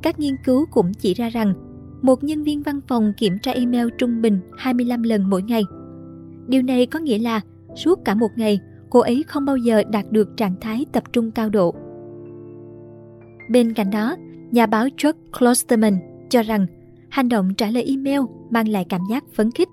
Các 0.02 0.20
nghiên 0.20 0.36
cứu 0.46 0.66
cũng 0.72 0.94
chỉ 0.94 1.14
ra 1.14 1.30
rằng 1.30 1.54
một 2.02 2.24
nhân 2.24 2.44
viên 2.44 2.64
văn 2.64 2.80
phòng 2.88 3.14
kiểm 3.18 3.40
tra 3.40 3.52
email 3.52 3.88
trung 3.98 4.22
bình 4.22 4.40
25 4.58 5.04
lần 5.04 5.30
mỗi 5.30 5.44
ngày. 5.44 5.64
Điều 6.48 6.62
này 6.62 6.86
có 6.86 7.00
nghĩa 7.00 7.18
là 7.18 7.42
suốt 7.76 8.00
cả 8.06 8.16
một 8.16 8.30
ngày, 8.36 8.60
cô 8.90 9.00
ấy 9.00 9.24
không 9.28 9.46
bao 9.46 9.58
giờ 9.58 9.84
đạt 9.92 10.12
được 10.12 10.38
trạng 10.38 10.56
thái 10.62 10.86
tập 10.92 11.04
trung 11.14 11.32
cao 11.32 11.50
độ. 11.50 11.76
Bên 13.52 13.74
cạnh 13.74 13.92
đó, 13.92 14.16
nhà 14.52 14.66
báo 14.66 14.88
Chuck 14.98 15.20
Klosterman 15.40 16.00
cho 16.30 16.44
rằng 16.44 16.66
hành 17.10 17.30
động 17.30 17.54
trả 17.54 17.72
lời 17.72 17.84
email 17.84 18.20
mang 18.50 18.68
lại 18.68 18.86
cảm 18.90 19.02
giác 19.10 19.24
phấn 19.34 19.52
khích. 19.52 19.70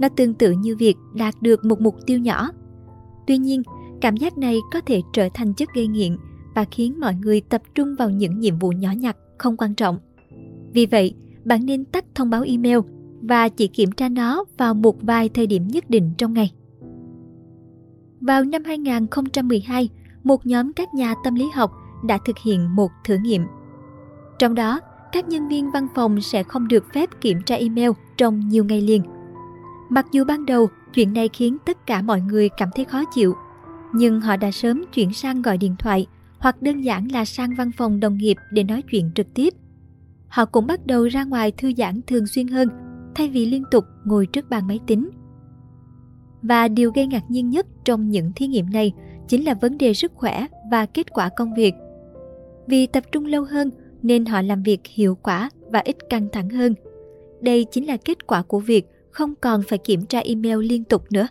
Nó 0.00 0.08
tương 0.08 0.34
tự 0.34 0.52
như 0.52 0.76
việc 0.76 0.96
đạt 1.14 1.34
được 1.40 1.64
một 1.64 1.80
mục 1.80 1.94
tiêu 2.06 2.18
nhỏ. 2.18 2.50
Tuy 3.26 3.38
nhiên, 3.38 3.62
cảm 4.00 4.16
giác 4.16 4.38
này 4.38 4.58
có 4.72 4.80
thể 4.80 5.00
trở 5.12 5.28
thành 5.34 5.54
chất 5.54 5.68
gây 5.74 5.86
nghiện 5.86 6.16
và 6.54 6.64
khiến 6.70 7.00
mọi 7.00 7.14
người 7.14 7.40
tập 7.40 7.62
trung 7.74 7.94
vào 7.98 8.10
những 8.10 8.40
nhiệm 8.40 8.58
vụ 8.58 8.70
nhỏ 8.70 8.92
nhặt 8.92 9.16
không 9.38 9.56
quan 9.56 9.74
trọng. 9.74 9.98
Vì 10.72 10.86
vậy, 10.86 11.14
bạn 11.44 11.66
nên 11.66 11.84
tắt 11.84 12.04
thông 12.14 12.30
báo 12.30 12.42
email 12.42 12.78
và 13.22 13.48
chỉ 13.48 13.68
kiểm 13.68 13.92
tra 13.92 14.08
nó 14.08 14.44
vào 14.58 14.74
một 14.74 15.02
vài 15.02 15.28
thời 15.28 15.46
điểm 15.46 15.68
nhất 15.68 15.90
định 15.90 16.10
trong 16.18 16.32
ngày. 16.32 16.52
Vào 18.22 18.44
năm 18.44 18.64
2012, 18.64 19.88
một 20.24 20.46
nhóm 20.46 20.72
các 20.72 20.94
nhà 20.94 21.14
tâm 21.24 21.34
lý 21.34 21.48
học 21.54 21.72
đã 22.04 22.18
thực 22.24 22.38
hiện 22.38 22.76
một 22.76 22.90
thử 23.04 23.16
nghiệm. 23.16 23.46
Trong 24.38 24.54
đó, 24.54 24.80
các 25.12 25.28
nhân 25.28 25.48
viên 25.48 25.70
văn 25.70 25.86
phòng 25.94 26.20
sẽ 26.20 26.42
không 26.42 26.68
được 26.68 26.84
phép 26.94 27.10
kiểm 27.20 27.42
tra 27.42 27.56
email 27.56 27.90
trong 28.16 28.48
nhiều 28.48 28.64
ngày 28.64 28.80
liền. 28.80 29.02
Mặc 29.88 30.06
dù 30.12 30.24
ban 30.24 30.46
đầu 30.46 30.68
chuyện 30.94 31.12
này 31.12 31.28
khiến 31.32 31.56
tất 31.66 31.86
cả 31.86 32.02
mọi 32.02 32.20
người 32.20 32.48
cảm 32.48 32.68
thấy 32.74 32.84
khó 32.84 33.04
chịu, 33.04 33.34
nhưng 33.92 34.20
họ 34.20 34.36
đã 34.36 34.50
sớm 34.50 34.84
chuyển 34.94 35.12
sang 35.12 35.42
gọi 35.42 35.58
điện 35.58 35.76
thoại 35.78 36.06
hoặc 36.38 36.62
đơn 36.62 36.80
giản 36.80 37.08
là 37.12 37.24
sang 37.24 37.54
văn 37.54 37.70
phòng 37.76 38.00
đồng 38.00 38.18
nghiệp 38.18 38.36
để 38.52 38.64
nói 38.64 38.82
chuyện 38.82 39.10
trực 39.14 39.34
tiếp. 39.34 39.54
Họ 40.28 40.44
cũng 40.44 40.66
bắt 40.66 40.86
đầu 40.86 41.04
ra 41.04 41.24
ngoài 41.24 41.52
thư 41.52 41.72
giãn 41.76 42.00
thường 42.06 42.26
xuyên 42.26 42.48
hơn 42.48 42.68
thay 43.14 43.28
vì 43.28 43.46
liên 43.46 43.64
tục 43.70 43.84
ngồi 44.04 44.26
trước 44.26 44.50
bàn 44.50 44.66
máy 44.66 44.80
tính. 44.86 45.10
Và 46.42 46.68
điều 46.68 46.92
gây 46.92 47.06
ngạc 47.06 47.24
nhiên 47.28 47.50
nhất 47.50 47.66
trong 47.84 48.10
những 48.10 48.32
thí 48.36 48.46
nghiệm 48.46 48.70
này 48.70 48.92
chính 49.28 49.44
là 49.44 49.54
vấn 49.54 49.78
đề 49.78 49.94
sức 49.94 50.12
khỏe 50.14 50.46
và 50.70 50.86
kết 50.86 51.12
quả 51.12 51.28
công 51.28 51.54
việc. 51.54 51.74
Vì 52.66 52.86
tập 52.86 53.04
trung 53.12 53.26
lâu 53.26 53.44
hơn 53.44 53.70
nên 54.02 54.24
họ 54.24 54.42
làm 54.42 54.62
việc 54.62 54.80
hiệu 54.86 55.14
quả 55.14 55.50
và 55.70 55.78
ít 55.84 55.96
căng 56.10 56.28
thẳng 56.32 56.50
hơn. 56.50 56.74
Đây 57.40 57.66
chính 57.70 57.86
là 57.86 57.96
kết 57.96 58.26
quả 58.26 58.42
của 58.42 58.60
việc 58.60 58.86
không 59.10 59.34
còn 59.34 59.62
phải 59.68 59.78
kiểm 59.78 60.06
tra 60.06 60.18
email 60.18 60.58
liên 60.58 60.84
tục 60.84 61.12
nữa. 61.12 61.26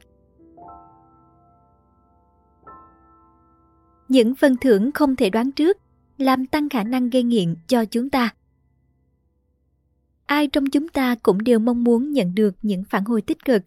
Những 4.09 4.35
phần 4.35 4.55
thưởng 4.61 4.91
không 4.91 5.15
thể 5.15 5.29
đoán 5.29 5.51
trước, 5.51 5.77
làm 6.17 6.45
tăng 6.45 6.69
khả 6.69 6.83
năng 6.83 7.09
gây 7.09 7.23
nghiện 7.23 7.55
cho 7.67 7.85
chúng 7.85 8.09
ta. 8.09 8.29
Ai 10.25 10.47
trong 10.47 10.69
chúng 10.69 10.87
ta 10.87 11.15
cũng 11.23 11.43
đều 11.43 11.59
mong 11.59 11.83
muốn 11.83 12.11
nhận 12.11 12.35
được 12.35 12.55
những 12.61 12.83
phản 12.89 13.05
hồi 13.05 13.21
tích 13.21 13.45
cực 13.45 13.63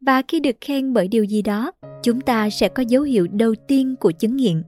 và 0.00 0.22
khi 0.28 0.40
được 0.40 0.56
khen 0.60 0.92
bởi 0.92 1.08
điều 1.08 1.24
gì 1.24 1.42
đó, 1.42 1.72
chúng 2.02 2.20
ta 2.20 2.50
sẽ 2.50 2.68
có 2.68 2.82
dấu 2.88 3.02
hiệu 3.02 3.26
đầu 3.32 3.54
tiên 3.66 3.96
của 4.00 4.10
chứng 4.10 4.36
nghiện. 4.36 4.62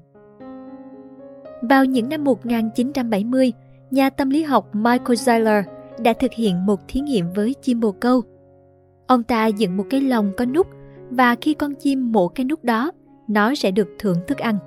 Vào 1.62 1.85
những 1.85 2.08
năm 2.08 2.25
1970, 2.25 3.52
nhà 3.90 4.11
tâm 4.11 4.30
lý 4.30 4.42
học 4.42 4.75
Michael 4.75 5.12
Zeiler 5.12 5.62
đã 5.99 6.12
thực 6.12 6.32
hiện 6.32 6.66
một 6.66 6.80
thí 6.88 7.00
nghiệm 7.00 7.32
với 7.32 7.54
chim 7.62 7.80
bồ 7.80 7.92
câu. 7.92 8.23
Ông 9.06 9.23
ta 9.23 9.47
dựng 9.47 9.76
một 9.76 9.85
cái 9.90 10.00
lồng 10.00 10.32
có 10.37 10.44
nút 10.44 10.66
và 11.11 11.35
khi 11.40 11.54
con 11.54 11.75
chim 11.75 12.12
mổ 12.12 12.28
cái 12.28 12.44
nút 12.44 12.64
đó, 12.64 12.92
nó 13.28 13.54
sẽ 13.54 13.70
được 13.70 13.88
thưởng 13.99 14.16
thức 14.26 14.38
ăn. 14.38 14.58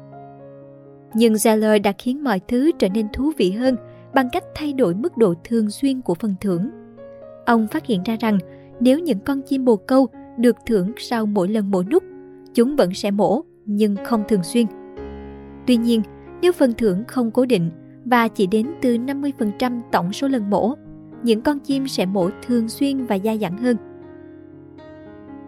Nhưng 1.14 1.34
Zeller 1.34 1.82
đã 1.82 1.92
khiến 1.98 2.24
mọi 2.24 2.40
thứ 2.48 2.72
trở 2.80 2.90
nên 2.90 3.08
thú 3.14 3.32
vị 3.38 3.52
hơn 3.52 3.76
bằng 4.14 4.30
cách 4.32 4.44
thay 4.56 4.74
đổi 4.74 4.96
mức 4.96 5.18
độ 5.18 5.34
thường 5.44 5.70
xuyên 5.70 6.02
của 6.02 6.16
phần 6.16 6.36
thưởng. 6.42 6.70
Ông 7.46 7.68
phát 7.68 7.86
hiện 7.86 8.04
ra 8.04 8.18
rằng 8.20 8.38
nếu 8.80 9.00
những 9.00 9.20
con 9.20 9.42
chim 9.42 9.66
bồ 9.66 9.76
câu 9.76 10.08
được 10.38 10.56
thưởng 10.66 10.92
sau 10.98 11.26
mỗi 11.26 11.48
lần 11.48 11.72
mổ 11.72 11.84
nút, 11.84 12.04
chúng 12.54 12.76
vẫn 12.76 12.94
sẽ 12.94 13.12
mổ 13.12 13.42
nhưng 13.66 13.96
không 14.06 14.24
thường 14.30 14.44
xuyên. 14.44 14.66
Tuy 15.68 15.78
nhiên, 15.78 16.02
nếu 16.42 16.52
phần 16.52 16.74
thưởng 16.78 17.04
không 17.08 17.32
cố 17.32 17.46
định 17.46 17.72
và 18.06 18.28
chỉ 18.28 18.48
đến 18.48 18.68
từ 18.82 18.98
50% 18.98 19.82
tổng 19.92 20.14
số 20.14 20.28
lần 20.28 20.50
mổ, 20.50 20.74
những 21.24 21.42
con 21.42 21.60
chim 21.60 21.88
sẽ 21.88 22.06
mổ 22.06 22.30
thường 22.48 22.70
xuyên 22.70 23.06
và 23.06 23.18
dai 23.24 23.38
dẳng 23.38 23.58
hơn. 23.58 23.78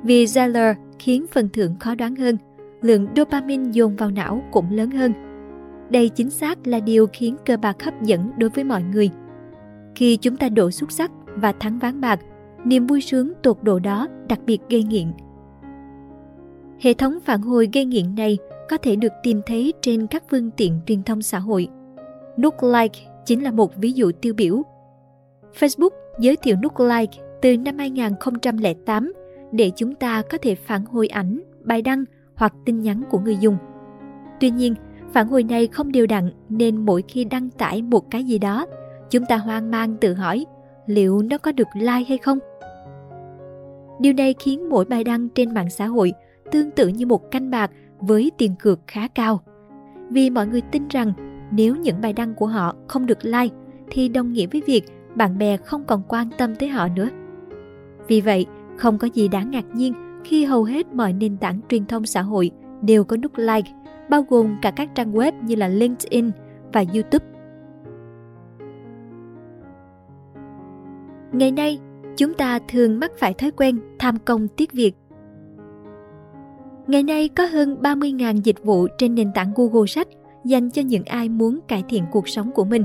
Vì 0.04 0.26
Zeller 0.26 0.74
khiến 1.00 1.26
phần 1.32 1.50
thưởng 1.54 1.76
khó 1.80 1.96
đoán 1.96 2.16
hơn, 2.16 2.38
lượng 2.82 3.08
dopamine 3.16 3.70
dồn 3.72 3.96
vào 3.96 4.12
não 4.12 4.44
cũng 4.52 4.72
lớn 4.72 4.92
hơn. 4.92 5.14
Đây 5.90 6.10
chính 6.10 6.30
xác 6.30 6.68
là 6.68 6.80
điều 6.80 7.08
khiến 7.14 7.36
cờ 7.46 7.58
bạc 7.58 7.84
hấp 7.84 8.02
dẫn 8.02 8.32
đối 8.38 8.50
với 8.50 8.64
mọi 8.64 8.84
người. 8.84 9.10
Khi 9.96 10.18
chúng 10.18 10.38
ta 10.38 10.50
đổ 10.50 10.72
xuất 10.72 10.92
sắc 10.92 11.12
và 11.36 11.52
thắng 11.52 11.80
ván 11.80 12.02
bạc, 12.02 12.20
niềm 12.66 12.88
vui 12.88 13.02
sướng 13.02 13.34
tột 13.44 13.58
độ 13.62 13.80
đó 13.80 14.08
đặc 14.30 14.40
biệt 14.46 14.60
gây 14.70 14.84
nghiện. 14.84 15.08
Hệ 16.80 16.94
thống 16.94 17.20
phản 17.26 17.42
hồi 17.42 17.70
gây 17.74 17.86
nghiện 17.86 18.16
này 18.16 18.38
có 18.70 18.78
thể 18.78 18.96
được 18.96 19.12
tìm 19.24 19.42
thấy 19.46 19.74
trên 19.82 20.08
các 20.08 20.24
phương 20.30 20.52
tiện 20.52 20.80
truyền 20.86 21.04
thông 21.04 21.22
xã 21.22 21.40
hội. 21.40 21.68
Nút 22.38 22.54
like 22.64 23.00
chính 23.26 23.44
là 23.44 23.52
một 23.52 23.76
ví 23.76 23.92
dụ 23.92 24.12
tiêu 24.22 24.34
biểu. 24.34 24.62
Facebook 25.60 25.90
giới 26.20 26.36
thiệu 26.36 26.56
nút 26.64 26.74
like 26.80 27.24
từ 27.42 27.58
năm 27.58 27.78
2008 27.78 29.14
để 29.52 29.72
chúng 29.76 29.96
ta 29.96 30.22
có 30.22 30.38
thể 30.42 30.56
phản 30.56 30.86
hồi 30.86 31.08
ảnh, 31.08 31.40
bài 31.64 31.82
đăng 31.82 32.04
hoặc 32.36 32.54
tin 32.66 32.82
nhắn 32.82 33.04
của 33.10 33.20
người 33.20 33.38
dùng. 33.38 33.58
Tuy 34.40 34.50
nhiên, 34.50 34.76
phản 35.14 35.28
hồi 35.28 35.44
này 35.44 35.68
không 35.68 35.92
đều 35.92 36.06
đặn 36.06 36.30
nên 36.50 36.86
mỗi 36.86 37.04
khi 37.08 37.24
đăng 37.26 37.50
tải 37.50 37.82
một 37.82 38.12
cái 38.12 38.24
gì 38.24 38.40
đó, 38.40 38.66
chúng 39.10 39.26
ta 39.26 39.38
hoang 39.38 39.72
mang 39.72 39.98
tự 39.98 40.14
hỏi 40.14 40.46
liệu 40.86 41.22
nó 41.22 41.38
có 41.38 41.52
được 41.52 41.68
like 41.74 42.04
hay 42.08 42.18
không? 42.18 42.40
Điều 44.00 44.14
này 44.14 44.36
khiến 44.40 44.70
mỗi 44.70 44.86
bài 44.86 45.04
đăng 45.04 45.30
trên 45.30 45.54
mạng 45.54 45.70
xã 45.70 45.86
hội 45.86 46.14
tương 46.52 46.72
tự 46.72 46.88
như 46.88 47.06
một 47.06 47.32
canh 47.32 47.50
bạc 47.50 47.72
với 48.00 48.32
tiền 48.38 48.56
cược 48.60 48.80
khá 48.88 49.08
cao. 49.08 49.40
Vì 50.10 50.30
mọi 50.30 50.48
người 50.48 50.62
tin 50.62 50.88
rằng 50.88 51.14
nếu 51.52 51.76
những 51.76 52.02
bài 52.02 52.14
đăng 52.14 52.34
của 52.36 52.48
họ 52.48 52.76
không 52.88 53.06
được 53.06 53.26
like 53.26 53.56
thì 53.90 54.10
đồng 54.10 54.34
nghĩa 54.34 54.48
với 54.52 54.62
việc 54.66 54.84
bạn 55.16 55.38
bè 55.38 55.58
không 55.58 55.84
còn 55.88 56.02
quan 56.08 56.30
tâm 56.38 56.56
tới 56.56 56.70
họ 56.70 56.88
nữa. 56.96 57.10
Vì 58.08 58.22
vậy, 58.22 58.46
không 58.78 58.98
có 58.98 59.08
gì 59.14 59.28
đáng 59.28 59.52
ngạc 59.52 59.66
nhiên 59.74 59.94
khi 60.24 60.46
hầu 60.46 60.64
hết 60.64 60.94
mọi 60.94 61.14
nền 61.14 61.38
tảng 61.38 61.60
truyền 61.70 61.86
thông 61.86 62.06
xã 62.06 62.22
hội 62.22 62.52
đều 62.82 63.04
có 63.04 63.18
nút 63.18 63.32
like, 63.36 63.72
bao 64.10 64.26
gồm 64.30 64.56
cả 64.62 64.72
các 64.72 64.90
trang 64.96 65.14
web 65.14 65.32
như 65.42 65.56
là 65.56 65.68
LinkedIn 65.68 66.32
và 66.74 66.84
YouTube. 66.94 67.26
Ngày 71.32 71.52
nay, 71.52 71.80
chúng 72.18 72.34
ta 72.34 72.60
thường 72.68 73.00
mắc 73.00 73.12
phải 73.18 73.34
thói 73.34 73.52
quen 73.52 73.80
tham 74.00 74.18
công 74.26 74.48
tiếc 74.48 74.72
việc. 74.72 74.96
Ngày 76.88 77.04
nay 77.04 77.30
có 77.30 77.46
hơn 77.46 77.78
30.000 77.82 78.42
dịch 78.42 78.64
vụ 78.64 78.88
trên 78.98 79.16
nền 79.16 79.32
tảng 79.34 79.54
Google 79.56 79.88
Sách 79.88 80.08
dành 80.46 80.70
cho 80.70 80.82
những 80.82 81.04
ai 81.06 81.30
muốn 81.30 81.60
cải 81.68 81.84
thiện 81.90 82.04
cuộc 82.12 82.30
sống 82.30 82.52
của 82.52 82.64
mình. 82.64 82.84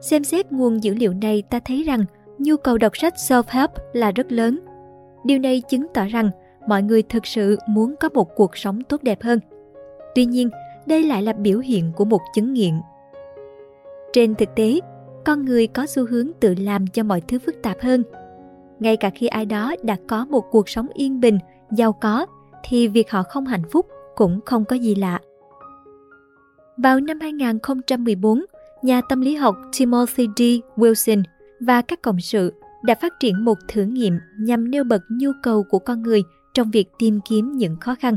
Xem 0.00 0.24
xét 0.24 0.52
nguồn 0.52 0.82
dữ 0.82 0.94
liệu 0.94 1.12
này 1.12 1.42
ta 1.50 1.60
thấy 1.64 1.82
rằng 1.82 2.04
nhu 2.38 2.56
cầu 2.56 2.78
đọc 2.78 2.96
sách 2.96 3.14
self-help 3.14 3.68
là 3.92 4.10
rất 4.10 4.32
lớn. 4.32 4.60
Điều 5.24 5.38
này 5.38 5.62
chứng 5.68 5.86
tỏ 5.94 6.04
rằng 6.04 6.30
mọi 6.68 6.82
người 6.82 7.02
thực 7.02 7.26
sự 7.26 7.58
muốn 7.68 7.94
có 8.00 8.08
một 8.14 8.34
cuộc 8.36 8.56
sống 8.56 8.82
tốt 8.82 9.02
đẹp 9.02 9.22
hơn. 9.22 9.40
Tuy 10.14 10.24
nhiên, 10.24 10.50
đây 10.86 11.02
lại 11.02 11.22
là 11.22 11.32
biểu 11.32 11.58
hiện 11.58 11.92
của 11.96 12.04
một 12.04 12.20
chứng 12.34 12.52
nghiện. 12.52 12.74
Trên 14.12 14.34
thực 14.34 14.48
tế, 14.56 14.80
con 15.24 15.44
người 15.44 15.66
có 15.66 15.86
xu 15.86 16.06
hướng 16.06 16.30
tự 16.40 16.54
làm 16.58 16.86
cho 16.86 17.02
mọi 17.02 17.20
thứ 17.20 17.38
phức 17.38 17.62
tạp 17.62 17.80
hơn 17.80 18.02
ngay 18.80 18.96
cả 18.96 19.10
khi 19.10 19.26
ai 19.26 19.46
đó 19.46 19.74
đã 19.82 19.96
có 20.08 20.24
một 20.24 20.44
cuộc 20.50 20.68
sống 20.68 20.86
yên 20.94 21.20
bình 21.20 21.38
giàu 21.70 21.92
có 21.92 22.26
thì 22.64 22.88
việc 22.88 23.10
họ 23.10 23.22
không 23.22 23.46
hạnh 23.46 23.68
phúc 23.70 23.86
cũng 24.16 24.40
không 24.44 24.64
có 24.64 24.76
gì 24.76 24.94
lạ 24.94 25.20
vào 26.76 27.00
năm 27.00 27.20
2014, 27.20 28.44
nhà 28.82 29.00
tâm 29.08 29.20
lý 29.20 29.34
học 29.34 29.56
Timothy 29.78 30.26
D. 30.36 30.42
Wilson 30.76 31.22
và 31.60 31.82
các 31.82 32.02
cộng 32.02 32.20
sự 32.20 32.52
đã 32.82 32.94
phát 32.94 33.20
triển 33.20 33.44
một 33.44 33.58
thử 33.68 33.82
nghiệm 33.82 34.18
nhằm 34.40 34.70
nêu 34.70 34.84
bật 34.84 35.02
nhu 35.10 35.30
cầu 35.42 35.64
của 35.70 35.78
con 35.78 36.02
người 36.02 36.22
trong 36.54 36.70
việc 36.70 36.88
tìm 36.98 37.20
kiếm 37.28 37.52
những 37.52 37.76
khó 37.80 37.94
khăn. 37.94 38.16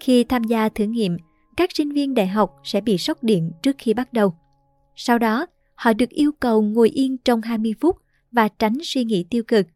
Khi 0.00 0.24
tham 0.24 0.44
gia 0.44 0.68
thử 0.68 0.84
nghiệm, 0.84 1.16
các 1.56 1.70
sinh 1.72 1.92
viên 1.92 2.14
đại 2.14 2.26
học 2.26 2.60
sẽ 2.64 2.80
bị 2.80 2.98
sốc 2.98 3.22
điện 3.22 3.52
trước 3.62 3.76
khi 3.78 3.94
bắt 3.94 4.12
đầu. 4.12 4.34
Sau 4.96 5.18
đó, 5.18 5.46
họ 5.74 5.92
được 5.92 6.08
yêu 6.08 6.32
cầu 6.40 6.62
ngồi 6.62 6.88
yên 6.88 7.16
trong 7.24 7.40
20 7.40 7.74
phút 7.80 7.96
và 8.32 8.48
tránh 8.48 8.78
suy 8.82 9.04
nghĩ 9.04 9.24
tiêu 9.30 9.42
cực. 9.48 9.66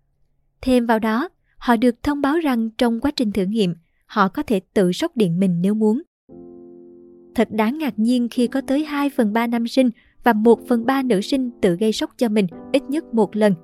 Thêm 0.62 0.86
vào 0.86 0.98
đó, 0.98 1.28
họ 1.58 1.76
được 1.76 2.02
thông 2.02 2.20
báo 2.20 2.38
rằng 2.38 2.70
trong 2.78 3.00
quá 3.00 3.10
trình 3.16 3.32
thử 3.32 3.44
nghiệm, 3.44 3.74
họ 4.06 4.28
có 4.28 4.42
thể 4.42 4.60
tự 4.74 4.92
sốc 4.92 5.16
điện 5.16 5.40
mình 5.40 5.60
nếu 5.60 5.74
muốn. 5.74 6.02
Thật 7.34 7.48
đáng 7.50 7.78
ngạc 7.78 7.98
nhiên 7.98 8.28
khi 8.30 8.46
có 8.46 8.60
tới 8.60 8.84
2 8.84 9.10
phần 9.10 9.32
3 9.32 9.46
nam 9.46 9.68
sinh 9.68 9.90
và 10.24 10.32
1 10.32 10.60
phần 10.68 10.86
3 10.86 11.02
nữ 11.02 11.20
sinh 11.20 11.50
tự 11.60 11.76
gây 11.76 11.92
sốc 11.92 12.10
cho 12.18 12.28
mình 12.28 12.46
ít 12.72 12.82
nhất 12.88 13.14
một 13.14 13.36
lần. 13.36 13.54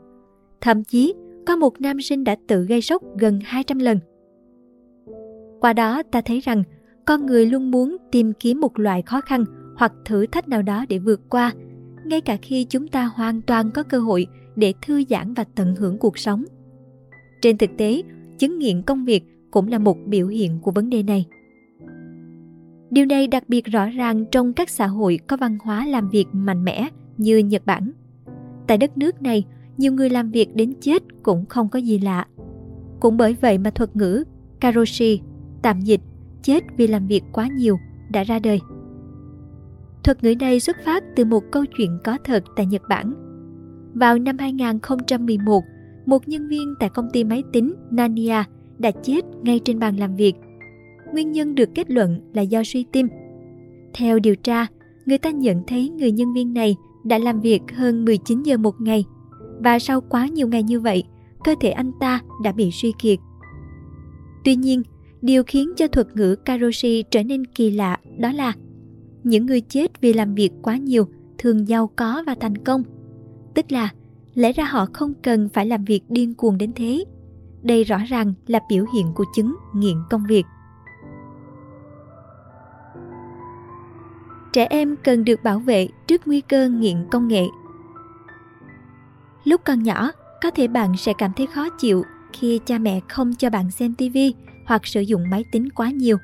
Thậm 0.61 0.85
chí, 0.85 1.15
có 1.47 1.57
một 1.57 1.81
nam 1.81 2.01
sinh 2.01 2.25
đã 2.25 2.37
tự 2.47 2.65
gây 2.65 2.81
sốc 2.81 3.03
gần 3.19 3.39
200 3.45 3.79
lần. 3.79 3.99
Qua 5.61 5.73
đó 5.73 6.03
ta 6.03 6.21
thấy 6.21 6.41
rằng 6.41 6.63
con 7.05 7.27
người 7.27 7.47
luôn 7.47 7.71
muốn 7.71 7.97
tìm 8.13 8.33
kiếm 8.33 8.61
một 8.61 8.79
loại 8.79 9.03
khó 9.03 9.21
khăn 9.21 9.45
hoặc 9.77 9.93
thử 10.05 10.27
thách 10.27 10.49
nào 10.49 10.63
đó 10.63 10.85
để 10.89 10.99
vượt 10.99 11.21
qua, 11.29 11.53
ngay 12.11 12.21
cả 12.21 12.37
khi 12.43 12.65
chúng 12.65 12.89
ta 12.89 13.05
hoàn 13.05 13.43
toàn 13.43 13.71
có 13.71 13.83
cơ 13.83 13.99
hội 13.99 14.27
để 14.57 14.75
thư 14.83 15.03
giãn 15.11 15.35
và 15.35 15.45
tận 15.55 15.75
hưởng 15.77 15.99
cuộc 15.99 16.19
sống. 16.19 16.45
Trên 17.43 17.59
thực 17.59 17.71
tế, 17.79 18.03
chứng 18.39 18.59
nghiện 18.59 18.83
công 18.83 19.05
việc 19.05 19.25
cũng 19.51 19.69
là 19.69 19.79
một 19.79 19.97
biểu 20.07 20.27
hiện 20.27 20.59
của 20.63 20.71
vấn 20.71 20.91
đề 20.91 21.03
này. 21.03 21.27
Điều 22.91 23.05
này 23.05 23.27
đặc 23.27 23.45
biệt 23.49 23.65
rõ 23.65 23.87
ràng 23.87 24.25
trong 24.31 24.53
các 24.53 24.71
xã 24.71 24.87
hội 24.87 25.19
có 25.27 25.37
văn 25.37 25.59
hóa 25.65 25.87
làm 25.87 26.09
việc 26.09 26.27
mạnh 26.33 26.65
mẽ 26.65 26.89
như 27.17 27.39
Nhật 27.39 27.67
Bản. 27.67 27.91
Tại 28.67 28.79
đất 28.79 28.99
nước 28.99 29.23
này, 29.23 29.45
nhiều 29.77 29.93
người 29.93 30.11
làm 30.11 30.31
việc 30.31 30.55
đến 30.55 30.75
chết 30.81 31.03
cũng 31.23 31.47
không 31.47 31.69
có 31.69 31.79
gì 31.79 31.99
lạ. 31.99 32.27
Cũng 33.01 33.17
bởi 33.17 33.37
vậy 33.41 33.59
mà 33.59 33.71
thuật 33.71 33.97
ngữ 33.97 34.25
karoshi, 34.61 35.21
tạm 35.63 35.81
dịch, 35.81 36.01
chết 36.43 36.65
vì 36.77 36.87
làm 36.87 37.07
việc 37.07 37.25
quá 37.33 37.49
nhiều, 37.49 37.79
đã 38.11 38.25
ra 38.25 38.39
đời. 38.39 38.61
Thuật 40.05 40.25
ngữ 40.25 40.35
này 40.41 40.61
xuất 40.61 40.77
phát 40.85 41.05
từ 41.17 41.25
một 41.25 41.43
câu 41.53 41.65
chuyện 41.67 41.99
có 42.05 42.19
thật 42.25 42.45
tại 42.57 42.67
Nhật 42.67 42.83
Bản. 42.89 43.15
Vào 43.95 44.19
năm 44.19 44.39
2011, 44.39 45.65
một 46.07 46.29
nhân 46.29 46.49
viên 46.49 46.75
tại 46.81 46.89
công 46.89 47.11
ty 47.13 47.25
máy 47.25 47.43
tính 47.53 47.75
Nania 47.91 48.43
đã 48.79 48.91
chết 48.91 49.25
ngay 49.43 49.61
trên 49.65 49.79
bàn 49.79 49.97
làm 49.97 50.17
việc. 50.17 50.35
Nguyên 51.13 51.33
nhân 51.33 51.55
được 51.55 51.69
kết 51.75 51.91
luận 51.91 52.21
là 52.35 52.43
do 52.43 52.63
suy 52.65 52.85
tim. 52.93 53.09
Theo 53.95 54.19
điều 54.19 54.37
tra, 54.37 54.67
người 55.07 55.19
ta 55.19 55.31
nhận 55.31 55.63
thấy 55.67 55.89
người 55.89 56.13
nhân 56.13 56.33
viên 56.33 56.55
này 56.55 56.77
đã 57.05 57.19
làm 57.19 57.41
việc 57.41 57.63
hơn 57.75 58.05
19 58.05 58.43
giờ 58.43 58.57
một 58.57 58.81
ngày 58.81 59.05
và 59.59 59.79
sau 59.79 60.01
quá 60.01 60.27
nhiều 60.27 60.49
ngày 60.49 60.63
như 60.63 60.81
vậy, 60.81 61.05
cơ 61.45 61.55
thể 61.61 61.71
anh 61.71 61.93
ta 62.01 62.21
đã 62.43 62.53
bị 62.53 62.71
suy 62.71 62.93
kiệt. 62.99 63.19
Tuy 64.45 64.57
nhiên, 64.57 64.83
điều 65.23 65.43
khiến 65.47 65.73
cho 65.77 65.89
thuật 65.89 66.07
ngữ 66.17 66.37
Karoshi 66.45 67.05
trở 67.11 67.23
nên 67.23 67.45
kỳ 67.47 67.71
lạ 67.71 67.99
đó 68.19 68.33
là 68.33 68.55
những 69.25 69.47
người 69.47 69.61
chết 69.61 70.01
vì 70.01 70.13
làm 70.13 70.35
việc 70.35 70.51
quá 70.63 70.77
nhiều 70.77 71.09
thường 71.39 71.69
giàu 71.69 71.91
có 71.97 72.23
và 72.27 72.35
thành 72.41 72.59
công. 72.59 72.83
Tức 73.55 73.73
là, 73.73 73.89
lẽ 74.35 74.53
ra 74.53 74.65
họ 74.65 74.87
không 74.93 75.15
cần 75.23 75.49
phải 75.49 75.67
làm 75.67 75.85
việc 75.85 76.03
điên 76.09 76.35
cuồng 76.35 76.59
đến 76.59 76.73
thế. 76.77 77.05
Đây 77.63 77.85
rõ 77.85 77.99
ràng 78.09 78.35
là 78.47 78.61
biểu 78.69 78.85
hiện 78.95 79.07
của 79.15 79.25
chứng 79.37 79.57
nghiện 79.75 79.97
công 80.11 80.25
việc. 80.29 80.47
Trẻ 84.53 84.67
em 84.71 84.97
cần 85.05 85.25
được 85.25 85.43
bảo 85.43 85.59
vệ 85.59 85.89
trước 86.07 86.27
nguy 86.27 86.41
cơ 86.41 86.69
nghiện 86.69 86.97
công 87.11 87.29
nghệ. 87.29 87.47
Lúc 89.45 89.61
còn 89.65 89.83
nhỏ, 89.83 90.11
có 90.43 90.51
thể 90.51 90.69
bạn 90.69 90.97
sẽ 90.97 91.13
cảm 91.19 91.33
thấy 91.37 91.47
khó 91.47 91.69
chịu 91.69 92.05
khi 92.33 92.61
cha 92.67 92.79
mẹ 92.79 93.01
không 93.09 93.33
cho 93.39 93.51
bạn 93.51 93.71
xem 93.71 93.95
TV 93.95 94.19
hoặc 94.67 94.87
sử 94.87 95.01
dụng 95.01 95.31
máy 95.31 95.45
tính 95.53 95.71
quá 95.71 95.91
nhiều. 95.91 96.17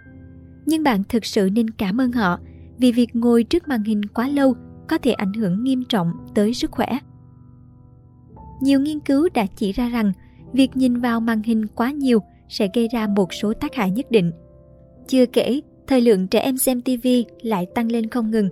Nhưng 0.66 0.82
bạn 0.82 1.02
thực 1.08 1.24
sự 1.24 1.48
nên 1.52 1.70
cảm 1.70 2.00
ơn 2.00 2.12
họ 2.12 2.38
vì 2.78 2.92
việc 2.92 3.16
ngồi 3.16 3.44
trước 3.44 3.68
màn 3.68 3.84
hình 3.84 4.04
quá 4.04 4.28
lâu 4.28 4.54
có 4.88 4.98
thể 4.98 5.12
ảnh 5.12 5.32
hưởng 5.32 5.64
nghiêm 5.64 5.84
trọng 5.88 6.12
tới 6.34 6.54
sức 6.54 6.70
khỏe. 6.70 6.98
Nhiều 8.60 8.80
nghiên 8.80 9.00
cứu 9.00 9.28
đã 9.34 9.46
chỉ 9.56 9.72
ra 9.72 9.88
rằng 9.88 10.12
việc 10.52 10.76
nhìn 10.76 11.00
vào 11.00 11.20
màn 11.20 11.42
hình 11.42 11.66
quá 11.66 11.90
nhiều 11.90 12.20
sẽ 12.48 12.68
gây 12.74 12.88
ra 12.88 13.06
một 13.06 13.34
số 13.34 13.52
tác 13.52 13.74
hại 13.74 13.90
nhất 13.90 14.10
định. 14.10 14.32
Chưa 15.08 15.26
kể, 15.26 15.60
thời 15.86 16.00
lượng 16.00 16.28
trẻ 16.28 16.40
em 16.40 16.56
xem 16.56 16.80
TV 16.80 17.06
lại 17.42 17.66
tăng 17.74 17.92
lên 17.92 18.10
không 18.10 18.30
ngừng. 18.30 18.48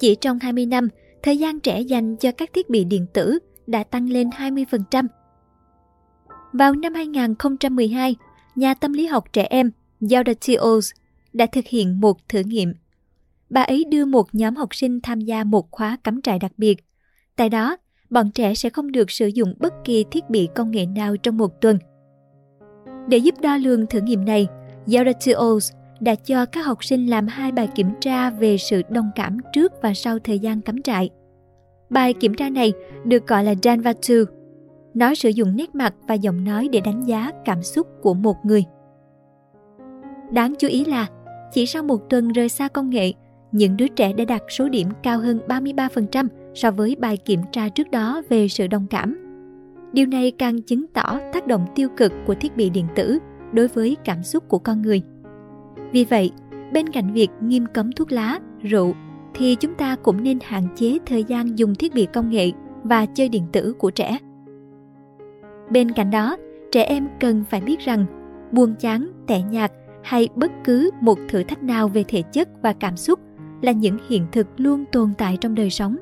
Chỉ 0.00 0.14
trong 0.14 0.38
20 0.38 0.66
năm, 0.66 0.88
thời 1.22 1.38
gian 1.38 1.60
trẻ 1.60 1.80
dành 1.80 2.16
cho 2.16 2.32
các 2.32 2.50
thiết 2.54 2.70
bị 2.70 2.84
điện 2.84 3.06
tử 3.12 3.38
đã 3.66 3.84
tăng 3.84 4.10
lên 4.10 4.28
20%. 4.28 5.06
Vào 6.52 6.74
năm 6.74 6.94
2012, 6.94 8.16
nhà 8.56 8.74
tâm 8.74 8.92
lý 8.92 9.06
học 9.06 9.24
trẻ 9.32 9.46
em 9.50 9.70
Zelda 10.00 10.34
Teals 10.48 10.90
đã 11.32 11.46
thực 11.46 11.66
hiện 11.66 12.00
một 12.00 12.28
thử 12.28 12.40
nghiệm 12.40 12.72
bà 13.50 13.62
ấy 13.62 13.84
đưa 13.84 14.04
một 14.04 14.26
nhóm 14.32 14.56
học 14.56 14.74
sinh 14.74 15.00
tham 15.00 15.20
gia 15.20 15.44
một 15.44 15.70
khóa 15.70 15.96
cắm 16.04 16.22
trại 16.22 16.38
đặc 16.38 16.52
biệt. 16.56 16.84
Tại 17.36 17.48
đó, 17.48 17.76
bọn 18.10 18.30
trẻ 18.30 18.54
sẽ 18.54 18.70
không 18.70 18.92
được 18.92 19.10
sử 19.10 19.26
dụng 19.26 19.54
bất 19.58 19.74
kỳ 19.84 20.04
thiết 20.10 20.30
bị 20.30 20.48
công 20.54 20.70
nghệ 20.70 20.86
nào 20.86 21.16
trong 21.16 21.36
một 21.36 21.60
tuần. 21.60 21.78
Để 23.08 23.18
giúp 23.18 23.34
đo 23.40 23.56
lường 23.56 23.86
thử 23.86 24.00
nghiệm 24.00 24.24
này, 24.24 24.46
Yaratuos 24.94 25.72
đã 26.00 26.14
cho 26.14 26.46
các 26.46 26.66
học 26.66 26.84
sinh 26.84 27.10
làm 27.10 27.26
hai 27.26 27.52
bài 27.52 27.68
kiểm 27.74 27.90
tra 28.00 28.30
về 28.30 28.56
sự 28.58 28.82
đồng 28.90 29.10
cảm 29.14 29.38
trước 29.52 29.72
và 29.82 29.94
sau 29.94 30.18
thời 30.18 30.38
gian 30.38 30.60
cắm 30.60 30.82
trại. 30.82 31.10
Bài 31.90 32.14
kiểm 32.14 32.34
tra 32.34 32.48
này 32.48 32.72
được 33.04 33.26
gọi 33.26 33.44
là 33.44 33.54
Danvatu. 33.62 34.14
Nó 34.94 35.14
sử 35.14 35.28
dụng 35.28 35.56
nét 35.56 35.74
mặt 35.74 35.94
và 36.08 36.14
giọng 36.14 36.44
nói 36.44 36.68
để 36.72 36.80
đánh 36.80 37.04
giá 37.04 37.32
cảm 37.44 37.62
xúc 37.62 37.86
của 38.02 38.14
một 38.14 38.36
người. 38.44 38.64
Đáng 40.32 40.54
chú 40.58 40.68
ý 40.68 40.84
là, 40.84 41.06
chỉ 41.52 41.66
sau 41.66 41.82
một 41.82 42.10
tuần 42.10 42.32
rời 42.32 42.48
xa 42.48 42.68
công 42.68 42.90
nghệ, 42.90 43.12
những 43.52 43.76
đứa 43.76 43.88
trẻ 43.88 44.12
đã 44.12 44.24
đạt 44.24 44.42
số 44.48 44.68
điểm 44.68 44.88
cao 45.02 45.18
hơn 45.18 45.40
33% 45.48 46.26
so 46.54 46.70
với 46.70 46.96
bài 47.00 47.16
kiểm 47.16 47.40
tra 47.52 47.68
trước 47.68 47.90
đó 47.90 48.22
về 48.28 48.48
sự 48.48 48.66
đồng 48.66 48.86
cảm. 48.90 49.24
Điều 49.92 50.06
này 50.06 50.30
càng 50.30 50.62
chứng 50.62 50.86
tỏ 50.86 51.18
tác 51.32 51.46
động 51.46 51.66
tiêu 51.74 51.88
cực 51.96 52.12
của 52.26 52.34
thiết 52.34 52.56
bị 52.56 52.70
điện 52.70 52.86
tử 52.94 53.18
đối 53.52 53.68
với 53.68 53.96
cảm 54.04 54.22
xúc 54.22 54.48
của 54.48 54.58
con 54.58 54.82
người. 54.82 55.02
Vì 55.92 56.04
vậy, 56.04 56.30
bên 56.72 56.88
cạnh 56.88 57.12
việc 57.12 57.28
nghiêm 57.40 57.66
cấm 57.74 57.92
thuốc 57.92 58.12
lá, 58.12 58.40
rượu, 58.62 58.94
thì 59.34 59.54
chúng 59.54 59.74
ta 59.74 59.96
cũng 59.96 60.22
nên 60.22 60.38
hạn 60.44 60.68
chế 60.76 60.98
thời 61.06 61.24
gian 61.24 61.58
dùng 61.58 61.74
thiết 61.74 61.94
bị 61.94 62.06
công 62.12 62.30
nghệ 62.30 62.50
và 62.82 63.06
chơi 63.06 63.28
điện 63.28 63.44
tử 63.52 63.72
của 63.78 63.90
trẻ. 63.90 64.18
Bên 65.70 65.92
cạnh 65.92 66.10
đó, 66.10 66.36
trẻ 66.72 66.82
em 66.82 67.08
cần 67.20 67.44
phải 67.50 67.60
biết 67.60 67.80
rằng 67.80 68.06
buồn 68.52 68.74
chán, 68.80 69.10
tẻ 69.26 69.42
nhạt 69.50 69.72
hay 70.02 70.28
bất 70.34 70.52
cứ 70.64 70.90
một 71.00 71.18
thử 71.28 71.42
thách 71.42 71.62
nào 71.62 71.88
về 71.88 72.04
thể 72.08 72.22
chất 72.22 72.48
và 72.62 72.72
cảm 72.72 72.96
xúc 72.96 73.20
là 73.62 73.72
những 73.72 73.98
hiện 74.08 74.26
thực 74.32 74.46
luôn 74.56 74.84
tồn 74.92 75.12
tại 75.18 75.38
trong 75.40 75.54
đời 75.54 75.70
sống. 75.70 75.96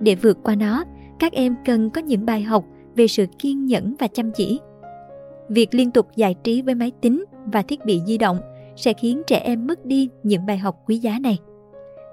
Để 0.00 0.14
vượt 0.14 0.38
qua 0.42 0.54
nó, 0.54 0.84
các 1.18 1.32
em 1.32 1.54
cần 1.64 1.90
có 1.90 2.00
những 2.00 2.26
bài 2.26 2.42
học 2.42 2.64
về 2.94 3.06
sự 3.06 3.26
kiên 3.38 3.66
nhẫn 3.66 3.94
và 3.98 4.06
chăm 4.06 4.32
chỉ. 4.32 4.60
Việc 5.48 5.74
liên 5.74 5.90
tục 5.90 6.06
giải 6.16 6.34
trí 6.44 6.62
với 6.62 6.74
máy 6.74 6.92
tính 7.00 7.24
và 7.52 7.62
thiết 7.62 7.84
bị 7.84 8.00
di 8.06 8.18
động 8.18 8.40
sẽ 8.76 8.92
khiến 8.92 9.22
trẻ 9.26 9.38
em 9.38 9.66
mất 9.66 9.86
đi 9.86 10.08
những 10.22 10.46
bài 10.46 10.58
học 10.58 10.82
quý 10.86 10.96
giá 10.96 11.18
này. 11.18 11.38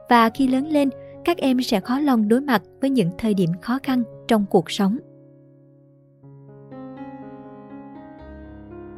Và 0.09 0.29
khi 0.29 0.47
lớn 0.47 0.67
lên, 0.67 0.89
các 1.25 1.37
em 1.37 1.61
sẽ 1.61 1.79
khó 1.79 1.99
lòng 1.99 2.27
đối 2.27 2.41
mặt 2.41 2.63
với 2.81 2.89
những 2.89 3.09
thời 3.17 3.33
điểm 3.33 3.49
khó 3.61 3.79
khăn 3.83 4.03
trong 4.27 4.45
cuộc 4.49 4.71
sống. 4.71 4.97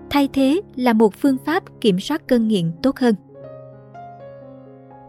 Thay 0.10 0.30
thế 0.34 0.62
là 0.76 0.94
một 0.94 1.14
phương 1.14 1.38
pháp 1.46 1.64
kiểm 1.82 2.00
soát 2.00 2.28
cơn 2.28 2.48
nghiện 2.48 2.72
tốt 2.82 2.98
hơn 2.98 3.16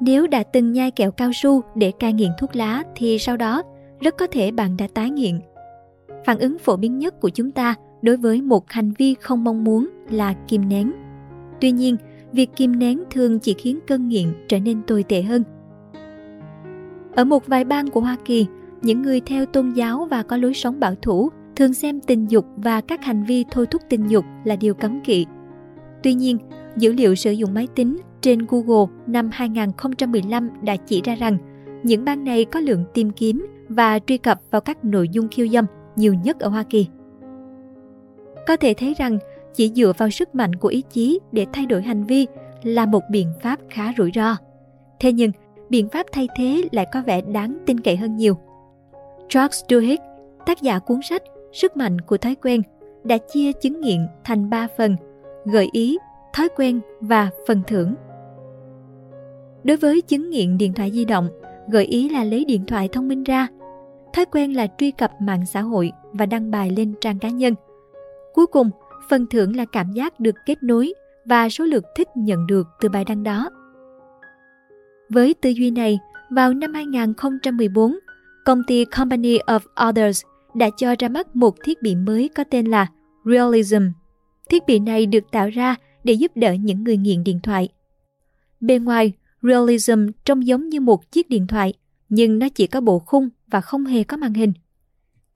nếu 0.00 0.26
đã 0.26 0.42
từng 0.42 0.72
nhai 0.72 0.90
kẹo 0.90 1.10
cao 1.10 1.30
su 1.32 1.62
để 1.74 1.92
cai 1.98 2.12
nghiện 2.12 2.30
thuốc 2.38 2.56
lá 2.56 2.82
thì 2.96 3.18
sau 3.18 3.36
đó 3.36 3.62
rất 4.00 4.16
có 4.18 4.26
thể 4.26 4.50
bạn 4.50 4.76
đã 4.76 4.86
tái 4.94 5.10
nghiện. 5.10 5.40
Phản 6.24 6.38
ứng 6.38 6.58
phổ 6.58 6.76
biến 6.76 6.98
nhất 6.98 7.20
của 7.20 7.28
chúng 7.28 7.50
ta 7.50 7.74
đối 8.02 8.16
với 8.16 8.42
một 8.42 8.70
hành 8.70 8.92
vi 8.98 9.14
không 9.14 9.44
mong 9.44 9.64
muốn 9.64 9.88
là 10.10 10.34
kìm 10.48 10.68
nén. 10.68 10.92
Tuy 11.60 11.70
nhiên, 11.70 11.96
việc 12.32 12.50
kìm 12.56 12.78
nén 12.78 13.02
thường 13.10 13.38
chỉ 13.38 13.54
khiến 13.54 13.78
cơn 13.86 14.08
nghiện 14.08 14.26
trở 14.48 14.58
nên 14.58 14.82
tồi 14.82 15.02
tệ 15.02 15.22
hơn. 15.22 15.42
Ở 17.14 17.24
một 17.24 17.46
vài 17.46 17.64
bang 17.64 17.90
của 17.90 18.00
Hoa 18.00 18.16
Kỳ, 18.24 18.46
những 18.82 19.02
người 19.02 19.20
theo 19.20 19.46
tôn 19.46 19.70
giáo 19.70 20.06
và 20.10 20.22
có 20.22 20.36
lối 20.36 20.54
sống 20.54 20.80
bảo 20.80 20.94
thủ 21.02 21.28
thường 21.56 21.74
xem 21.74 22.00
tình 22.00 22.30
dục 22.30 22.46
và 22.56 22.80
các 22.80 23.04
hành 23.04 23.24
vi 23.24 23.44
thôi 23.50 23.66
thúc 23.66 23.82
tình 23.88 24.10
dục 24.10 24.24
là 24.44 24.56
điều 24.56 24.74
cấm 24.74 25.00
kỵ. 25.00 25.26
Tuy 26.02 26.14
nhiên, 26.14 26.38
dữ 26.76 26.92
liệu 26.92 27.14
sử 27.14 27.32
dụng 27.32 27.54
máy 27.54 27.68
tính 27.74 27.96
trên 28.20 28.46
Google 28.48 28.86
năm 29.06 29.30
2015 29.32 30.50
đã 30.62 30.76
chỉ 30.76 31.02
ra 31.04 31.14
rằng 31.14 31.38
những 31.82 32.04
bang 32.04 32.24
này 32.24 32.44
có 32.44 32.60
lượng 32.60 32.84
tìm 32.94 33.10
kiếm 33.10 33.46
và 33.68 33.98
truy 34.06 34.18
cập 34.18 34.40
vào 34.50 34.60
các 34.60 34.84
nội 34.84 35.08
dung 35.08 35.28
khiêu 35.28 35.48
dâm 35.48 35.64
nhiều 35.96 36.14
nhất 36.14 36.40
ở 36.40 36.48
Hoa 36.48 36.62
Kỳ. 36.62 36.88
Có 38.46 38.56
thể 38.56 38.74
thấy 38.74 38.94
rằng 38.98 39.18
chỉ 39.54 39.72
dựa 39.74 39.92
vào 39.98 40.10
sức 40.10 40.34
mạnh 40.34 40.54
của 40.54 40.68
ý 40.68 40.82
chí 40.90 41.18
để 41.32 41.46
thay 41.52 41.66
đổi 41.66 41.82
hành 41.82 42.04
vi 42.04 42.26
là 42.62 42.86
một 42.86 43.02
biện 43.10 43.32
pháp 43.42 43.58
khá 43.70 43.92
rủi 43.98 44.10
ro. 44.14 44.36
Thế 45.00 45.12
nhưng, 45.12 45.30
biện 45.68 45.88
pháp 45.88 46.06
thay 46.12 46.28
thế 46.36 46.68
lại 46.72 46.86
có 46.92 47.02
vẻ 47.06 47.20
đáng 47.20 47.58
tin 47.66 47.80
cậy 47.80 47.96
hơn 47.96 48.16
nhiều. 48.16 48.34
George 49.34 49.56
Duhigg, 49.68 50.00
tác 50.46 50.62
giả 50.62 50.78
cuốn 50.78 51.00
sách 51.02 51.22
Sức 51.52 51.76
mạnh 51.76 52.00
của 52.00 52.16
thói 52.16 52.34
quen, 52.34 52.62
đã 53.04 53.18
chia 53.18 53.52
chứng 53.52 53.80
nghiện 53.80 54.06
thành 54.24 54.50
3 54.50 54.68
phần, 54.78 54.96
gợi 55.44 55.68
ý, 55.72 55.98
thói 56.32 56.48
quen 56.56 56.80
và 57.00 57.30
phần 57.46 57.62
thưởng. 57.66 57.94
Đối 59.64 59.76
với 59.76 60.00
chứng 60.00 60.30
nghiện 60.30 60.58
điện 60.58 60.72
thoại 60.72 60.90
di 60.90 61.04
động, 61.04 61.28
gợi 61.68 61.84
ý 61.84 62.08
là 62.08 62.24
lấy 62.24 62.44
điện 62.44 62.66
thoại 62.66 62.88
thông 62.88 63.08
minh 63.08 63.24
ra. 63.24 63.48
Thói 64.12 64.24
quen 64.24 64.56
là 64.56 64.66
truy 64.78 64.90
cập 64.90 65.10
mạng 65.20 65.46
xã 65.46 65.60
hội 65.60 65.92
và 66.12 66.26
đăng 66.26 66.50
bài 66.50 66.70
lên 66.70 66.94
trang 67.00 67.18
cá 67.18 67.28
nhân. 67.28 67.54
Cuối 68.34 68.46
cùng, 68.46 68.70
phần 69.08 69.26
thưởng 69.30 69.56
là 69.56 69.64
cảm 69.64 69.92
giác 69.92 70.20
được 70.20 70.34
kết 70.46 70.62
nối 70.62 70.94
và 71.24 71.48
số 71.48 71.64
lượt 71.64 71.84
thích 71.96 72.08
nhận 72.14 72.46
được 72.46 72.68
từ 72.80 72.88
bài 72.88 73.04
đăng 73.04 73.22
đó. 73.22 73.50
Với 75.08 75.34
tư 75.34 75.50
duy 75.50 75.70
này, 75.70 75.98
vào 76.30 76.54
năm 76.54 76.74
2014, 76.74 77.98
công 78.44 78.62
ty 78.66 78.84
Company 78.84 79.38
of 79.38 79.88
Others 79.88 80.22
đã 80.54 80.70
cho 80.76 80.94
ra 80.98 81.08
mắt 81.08 81.36
một 81.36 81.54
thiết 81.64 81.82
bị 81.82 81.94
mới 81.94 82.30
có 82.36 82.44
tên 82.50 82.66
là 82.66 82.86
Realism. 83.24 83.82
Thiết 84.48 84.62
bị 84.66 84.78
này 84.78 85.06
được 85.06 85.30
tạo 85.32 85.48
ra 85.48 85.76
để 86.04 86.12
giúp 86.12 86.32
đỡ 86.34 86.52
những 86.52 86.84
người 86.84 86.96
nghiện 86.96 87.24
điện 87.24 87.40
thoại. 87.42 87.68
Bên 88.60 88.84
ngoài, 88.84 89.12
Realism 89.42 90.06
trông 90.24 90.46
giống 90.46 90.68
như 90.68 90.80
một 90.80 91.12
chiếc 91.12 91.28
điện 91.28 91.46
thoại, 91.46 91.74
nhưng 92.08 92.38
nó 92.38 92.48
chỉ 92.48 92.66
có 92.66 92.80
bộ 92.80 92.98
khung 92.98 93.28
và 93.50 93.60
không 93.60 93.84
hề 93.84 94.04
có 94.04 94.16
màn 94.16 94.34
hình. 94.34 94.52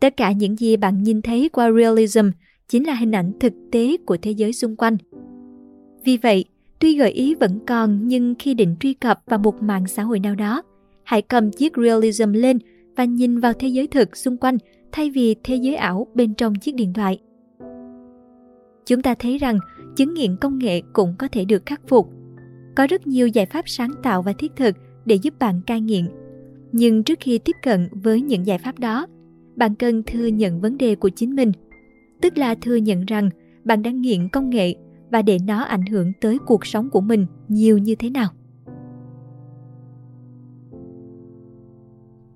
Tất 0.00 0.16
cả 0.16 0.32
những 0.32 0.56
gì 0.56 0.76
bạn 0.76 1.02
nhìn 1.02 1.22
thấy 1.22 1.48
qua 1.48 1.70
Realism 1.72 2.28
chính 2.68 2.86
là 2.86 2.94
hình 2.94 3.12
ảnh 3.12 3.32
thực 3.40 3.52
tế 3.72 3.96
của 4.06 4.16
thế 4.22 4.30
giới 4.30 4.52
xung 4.52 4.76
quanh. 4.76 4.96
Vì 6.04 6.16
vậy, 6.16 6.44
tuy 6.78 6.96
gợi 6.96 7.10
ý 7.10 7.34
vẫn 7.34 7.58
còn 7.66 8.08
nhưng 8.08 8.34
khi 8.38 8.54
định 8.54 8.76
truy 8.80 8.94
cập 8.94 9.22
vào 9.26 9.38
một 9.38 9.62
mạng 9.62 9.86
xã 9.86 10.02
hội 10.02 10.20
nào 10.20 10.34
đó, 10.34 10.62
hãy 11.02 11.22
cầm 11.22 11.50
chiếc 11.50 11.72
Realism 11.76 12.32
lên 12.32 12.58
và 12.96 13.04
nhìn 13.04 13.40
vào 13.40 13.52
thế 13.52 13.68
giới 13.68 13.86
thực 13.86 14.16
xung 14.16 14.36
quanh 14.36 14.58
thay 14.92 15.10
vì 15.10 15.34
thế 15.44 15.56
giới 15.56 15.74
ảo 15.74 16.06
bên 16.14 16.34
trong 16.34 16.54
chiếc 16.54 16.74
điện 16.74 16.92
thoại. 16.92 17.18
Chúng 18.86 19.02
ta 19.02 19.14
thấy 19.14 19.38
rằng 19.38 19.58
chứng 19.96 20.14
nghiện 20.14 20.36
công 20.40 20.58
nghệ 20.58 20.80
cũng 20.92 21.14
có 21.18 21.28
thể 21.28 21.44
được 21.44 21.66
khắc 21.66 21.80
phục 21.88 22.10
có 22.76 22.86
rất 22.86 23.06
nhiều 23.06 23.28
giải 23.28 23.46
pháp 23.46 23.68
sáng 23.68 23.90
tạo 24.02 24.22
và 24.22 24.32
thiết 24.32 24.52
thực 24.56 24.76
để 25.04 25.14
giúp 25.14 25.34
bạn 25.38 25.60
cai 25.66 25.80
nghiện. 25.80 26.08
Nhưng 26.72 27.02
trước 27.02 27.18
khi 27.20 27.38
tiếp 27.38 27.56
cận 27.62 27.88
với 27.92 28.20
những 28.20 28.46
giải 28.46 28.58
pháp 28.58 28.78
đó, 28.78 29.06
bạn 29.56 29.74
cần 29.74 30.02
thừa 30.06 30.26
nhận 30.26 30.60
vấn 30.60 30.78
đề 30.78 30.94
của 30.94 31.08
chính 31.08 31.34
mình. 31.34 31.52
Tức 32.20 32.38
là 32.38 32.54
thừa 32.54 32.76
nhận 32.76 33.04
rằng 33.04 33.30
bạn 33.64 33.82
đang 33.82 34.00
nghiện 34.00 34.28
công 34.28 34.50
nghệ 34.50 34.74
và 35.10 35.22
để 35.22 35.38
nó 35.46 35.62
ảnh 35.62 35.86
hưởng 35.86 36.12
tới 36.20 36.38
cuộc 36.46 36.66
sống 36.66 36.90
của 36.90 37.00
mình 37.00 37.26
nhiều 37.48 37.78
như 37.78 37.94
thế 37.94 38.10
nào. 38.10 38.28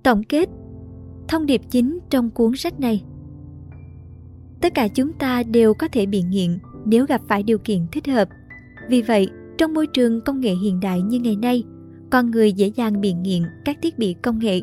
Tổng 0.02 0.22
kết, 0.22 0.48
Thông 1.28 1.46
điệp 1.46 1.60
chính 1.70 1.98
trong 2.10 2.30
cuốn 2.30 2.56
sách 2.56 2.80
này 2.80 3.04
Tất 4.60 4.74
cả 4.74 4.88
chúng 4.88 5.12
ta 5.12 5.42
đều 5.42 5.74
có 5.74 5.88
thể 5.92 6.06
bị 6.06 6.22
nghiện 6.22 6.58
nếu 6.84 7.06
gặp 7.06 7.20
phải 7.28 7.42
điều 7.42 7.58
kiện 7.58 7.86
thích 7.92 8.06
hợp. 8.06 8.28
Vì 8.88 9.02
vậy, 9.02 9.28
trong 9.58 9.74
môi 9.74 9.86
trường 9.86 10.20
công 10.20 10.40
nghệ 10.40 10.54
hiện 10.54 10.80
đại 10.80 11.02
như 11.02 11.18
ngày 11.20 11.36
nay, 11.36 11.64
con 12.10 12.30
người 12.30 12.52
dễ 12.52 12.66
dàng 12.66 13.00
bị 13.00 13.12
nghiện 13.12 13.42
các 13.64 13.78
thiết 13.82 13.98
bị 13.98 14.14
công 14.22 14.38
nghệ. 14.38 14.60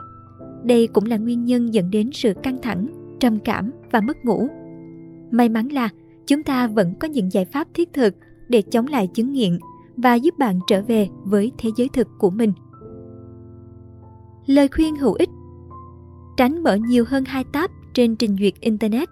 Đây 0.63 0.87
cũng 0.87 1.05
là 1.05 1.17
nguyên 1.17 1.45
nhân 1.45 1.73
dẫn 1.73 1.91
đến 1.91 2.09
sự 2.13 2.33
căng 2.43 2.57
thẳng, 2.61 2.87
trầm 3.19 3.39
cảm 3.39 3.71
và 3.91 4.01
mất 4.01 4.25
ngủ. 4.25 4.47
May 5.31 5.49
mắn 5.49 5.67
là 5.67 5.89
chúng 6.27 6.43
ta 6.43 6.67
vẫn 6.67 6.93
có 6.99 7.07
những 7.07 7.31
giải 7.31 7.45
pháp 7.45 7.67
thiết 7.73 7.93
thực 7.93 8.15
để 8.49 8.61
chống 8.61 8.87
lại 8.87 9.07
chứng 9.13 9.33
nghiện 9.33 9.59
và 9.97 10.15
giúp 10.15 10.37
bạn 10.37 10.59
trở 10.67 10.81
về 10.81 11.07
với 11.23 11.51
thế 11.57 11.69
giới 11.75 11.89
thực 11.93 12.07
của 12.19 12.29
mình. 12.29 12.53
Lời 14.45 14.67
khuyên 14.67 14.95
hữu 14.95 15.13
ích 15.13 15.29
Tránh 16.37 16.63
mở 16.63 16.75
nhiều 16.75 17.03
hơn 17.07 17.23
hai 17.25 17.43
tab 17.43 17.71
trên 17.93 18.15
trình 18.15 18.35
duyệt 18.39 18.53
Internet. 18.59 19.09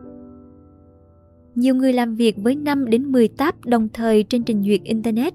Nhiều 1.56 1.76
người 1.76 1.94
làm 1.94 2.16
việc 2.16 2.36
với 2.38 2.56
5 2.56 2.90
đến 2.90 3.12
10 3.12 3.28
tab 3.28 3.56
đồng 3.66 3.90
thời 3.94 4.24
trên 4.24 4.44
trình 4.44 4.64
duyệt 4.64 4.84
Internet. 4.84 5.34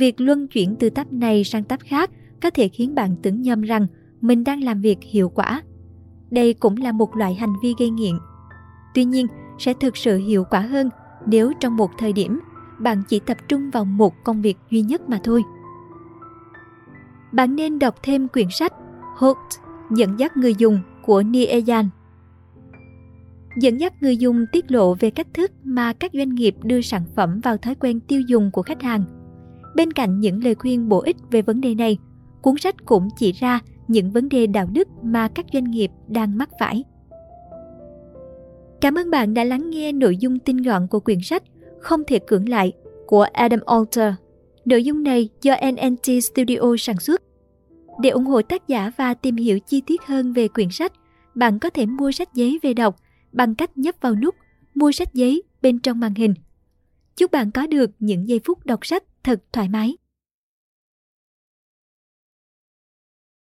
Việc 0.00 0.20
luân 0.20 0.48
chuyển 0.48 0.76
từ 0.76 0.90
tab 0.90 1.12
này 1.12 1.44
sang 1.44 1.64
tab 1.64 1.80
khác 1.80 2.10
có 2.42 2.50
thể 2.50 2.68
khiến 2.68 2.94
bạn 2.94 3.16
tưởng 3.22 3.42
nhầm 3.42 3.62
rằng 3.62 3.86
mình 4.20 4.44
đang 4.44 4.64
làm 4.64 4.80
việc 4.80 4.98
hiệu 5.02 5.28
quả. 5.28 5.62
Đây 6.30 6.54
cũng 6.54 6.76
là 6.76 6.92
một 6.92 7.16
loại 7.16 7.34
hành 7.34 7.52
vi 7.62 7.74
gây 7.78 7.90
nghiện. 7.90 8.14
Tuy 8.94 9.04
nhiên, 9.04 9.26
sẽ 9.58 9.74
thực 9.74 9.96
sự 9.96 10.16
hiệu 10.16 10.44
quả 10.50 10.60
hơn 10.60 10.90
nếu 11.26 11.52
trong 11.60 11.76
một 11.76 11.90
thời 11.98 12.12
điểm 12.12 12.40
bạn 12.78 13.02
chỉ 13.08 13.20
tập 13.26 13.36
trung 13.48 13.70
vào 13.70 13.84
một 13.84 14.14
công 14.24 14.42
việc 14.42 14.56
duy 14.70 14.82
nhất 14.82 15.08
mà 15.08 15.20
thôi. 15.24 15.42
Bạn 17.32 17.56
nên 17.56 17.78
đọc 17.78 17.94
thêm 18.02 18.28
quyển 18.28 18.48
sách 18.50 18.72
Hooked 19.16 19.58
dẫn 19.90 20.18
dắt 20.18 20.36
người 20.36 20.54
dùng 20.58 20.80
của 21.02 21.22
Nieyan. 21.22 21.88
Dẫn 23.56 23.80
dắt 23.80 24.02
người 24.02 24.16
dùng 24.16 24.46
tiết 24.52 24.70
lộ 24.70 24.94
về 24.94 25.10
cách 25.10 25.28
thức 25.34 25.52
mà 25.64 25.92
các 25.92 26.10
doanh 26.14 26.34
nghiệp 26.34 26.54
đưa 26.62 26.80
sản 26.80 27.02
phẩm 27.16 27.40
vào 27.40 27.56
thói 27.56 27.74
quen 27.74 28.00
tiêu 28.00 28.20
dùng 28.20 28.50
của 28.50 28.62
khách 28.62 28.82
hàng. 28.82 29.19
Bên 29.74 29.92
cạnh 29.92 30.20
những 30.20 30.44
lời 30.44 30.54
khuyên 30.54 30.88
bổ 30.88 31.00
ích 31.00 31.16
về 31.30 31.42
vấn 31.42 31.60
đề 31.60 31.74
này, 31.74 31.98
cuốn 32.42 32.56
sách 32.58 32.74
cũng 32.84 33.08
chỉ 33.18 33.32
ra 33.32 33.60
những 33.88 34.10
vấn 34.10 34.28
đề 34.28 34.46
đạo 34.46 34.66
đức 34.72 34.88
mà 35.02 35.28
các 35.28 35.46
doanh 35.52 35.70
nghiệp 35.70 35.90
đang 36.08 36.38
mắc 36.38 36.48
phải. 36.60 36.84
Cảm 38.80 38.94
ơn 38.94 39.10
bạn 39.10 39.34
đã 39.34 39.44
lắng 39.44 39.70
nghe 39.70 39.92
nội 39.92 40.16
dung 40.16 40.38
tinh 40.38 40.56
gọn 40.56 40.86
của 40.86 41.00
quyển 41.00 41.20
sách 41.22 41.42
Không 41.80 42.02
thể 42.06 42.18
cưỡng 42.18 42.48
lại 42.48 42.72
của 43.06 43.26
Adam 43.32 43.60
Alter. 43.66 44.14
Nội 44.64 44.84
dung 44.84 45.02
này 45.02 45.28
do 45.42 45.54
NNT 45.72 46.24
Studio 46.24 46.76
sản 46.78 46.98
xuất. 46.98 47.22
Để 48.00 48.10
ủng 48.10 48.24
hộ 48.24 48.42
tác 48.42 48.68
giả 48.68 48.90
và 48.96 49.14
tìm 49.14 49.36
hiểu 49.36 49.58
chi 49.58 49.82
tiết 49.86 50.02
hơn 50.02 50.32
về 50.32 50.48
quyển 50.48 50.70
sách, 50.70 50.92
bạn 51.34 51.58
có 51.58 51.70
thể 51.70 51.86
mua 51.86 52.12
sách 52.12 52.34
giấy 52.34 52.58
về 52.62 52.74
đọc 52.74 52.96
bằng 53.32 53.54
cách 53.54 53.78
nhấp 53.78 53.94
vào 54.00 54.14
nút 54.14 54.34
Mua 54.74 54.92
sách 54.92 55.14
giấy 55.14 55.42
bên 55.62 55.78
trong 55.78 56.00
màn 56.00 56.14
hình. 56.14 56.34
Chúc 57.16 57.30
bạn 57.30 57.50
có 57.50 57.66
được 57.66 57.90
những 57.98 58.28
giây 58.28 58.40
phút 58.44 58.66
đọc 58.66 58.86
sách 58.86 59.04
thật 59.22 59.40
thoải 59.52 59.68
mái. 59.68 59.96